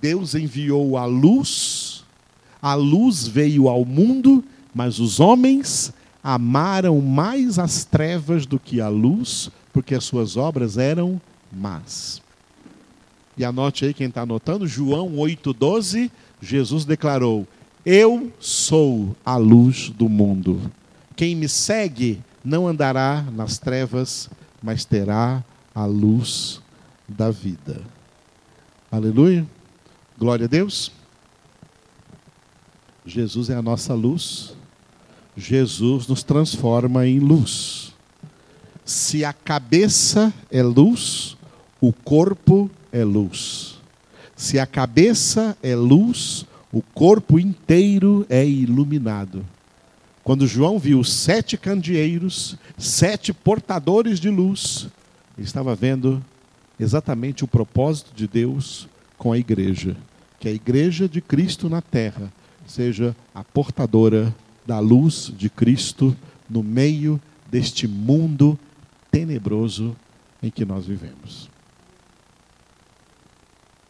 Deus 0.00 0.34
enviou 0.34 0.96
a 0.96 1.04
luz, 1.04 2.04
a 2.60 2.74
luz 2.74 3.26
veio 3.26 3.68
ao 3.68 3.84
mundo, 3.84 4.44
mas 4.74 4.98
os 4.98 5.20
homens 5.20 5.92
amaram 6.22 7.00
mais 7.00 7.58
as 7.58 7.84
trevas 7.84 8.46
do 8.46 8.58
que 8.58 8.80
a 8.80 8.88
luz, 8.88 9.50
porque 9.72 9.94
as 9.94 10.04
suas 10.04 10.36
obras 10.36 10.78
eram 10.78 11.20
más. 11.52 12.22
E 13.36 13.44
anote 13.44 13.84
aí 13.84 13.94
quem 13.94 14.08
está 14.08 14.22
anotando, 14.22 14.66
João 14.66 15.12
8,12, 15.16 16.10
Jesus 16.40 16.84
declarou: 16.84 17.46
Eu 17.84 18.32
sou 18.38 19.16
a 19.24 19.36
luz 19.36 19.88
do 19.90 20.08
mundo. 20.08 20.60
Quem 21.16 21.34
me 21.34 21.48
segue 21.48 22.20
não 22.44 22.66
andará 22.66 23.22
nas 23.32 23.58
trevas, 23.58 24.28
mas 24.62 24.84
terá 24.84 25.44
a 25.74 25.84
luz 25.84 26.60
da 27.08 27.30
vida. 27.30 27.80
Aleluia. 28.90 29.46
Glória 30.18 30.44
a 30.46 30.48
Deus. 30.48 30.92
Jesus 33.04 33.50
é 33.50 33.54
a 33.54 33.62
nossa 33.62 33.94
luz. 33.94 34.54
Jesus 35.36 36.06
nos 36.06 36.22
transforma 36.22 37.06
em 37.06 37.18
luz. 37.18 37.94
Se 38.84 39.24
a 39.24 39.32
cabeça 39.32 40.32
é 40.50 40.62
luz, 40.62 41.36
o 41.80 41.92
corpo 41.92 42.70
é 42.92 43.04
luz. 43.04 43.80
Se 44.36 44.58
a 44.58 44.66
cabeça 44.66 45.56
é 45.62 45.74
luz, 45.74 46.44
o 46.72 46.82
corpo 46.82 47.38
inteiro 47.38 48.26
é 48.28 48.46
iluminado. 48.46 49.44
Quando 50.24 50.46
João 50.46 50.78
viu 50.78 51.02
sete 51.02 51.56
candeeiros, 51.56 52.56
sete 52.78 53.32
portadores 53.32 54.20
de 54.20 54.30
luz, 54.30 54.86
ele 55.36 55.46
estava 55.46 55.74
vendo 55.74 56.24
exatamente 56.78 57.44
o 57.44 57.48
propósito 57.48 58.14
de 58.14 58.28
Deus 58.28 58.88
com 59.18 59.32
a 59.32 59.38
igreja, 59.38 59.96
que 60.38 60.48
a 60.48 60.52
igreja 60.52 61.08
de 61.08 61.20
Cristo 61.20 61.68
na 61.68 61.82
terra 61.82 62.32
seja 62.66 63.16
a 63.34 63.42
portadora 63.42 64.34
da 64.64 64.78
luz 64.78 65.32
de 65.36 65.50
Cristo 65.50 66.16
no 66.48 66.62
meio 66.62 67.20
deste 67.50 67.88
mundo 67.88 68.58
tenebroso 69.10 69.96
em 70.42 70.50
que 70.50 70.64
nós 70.64 70.86
vivemos. 70.86 71.51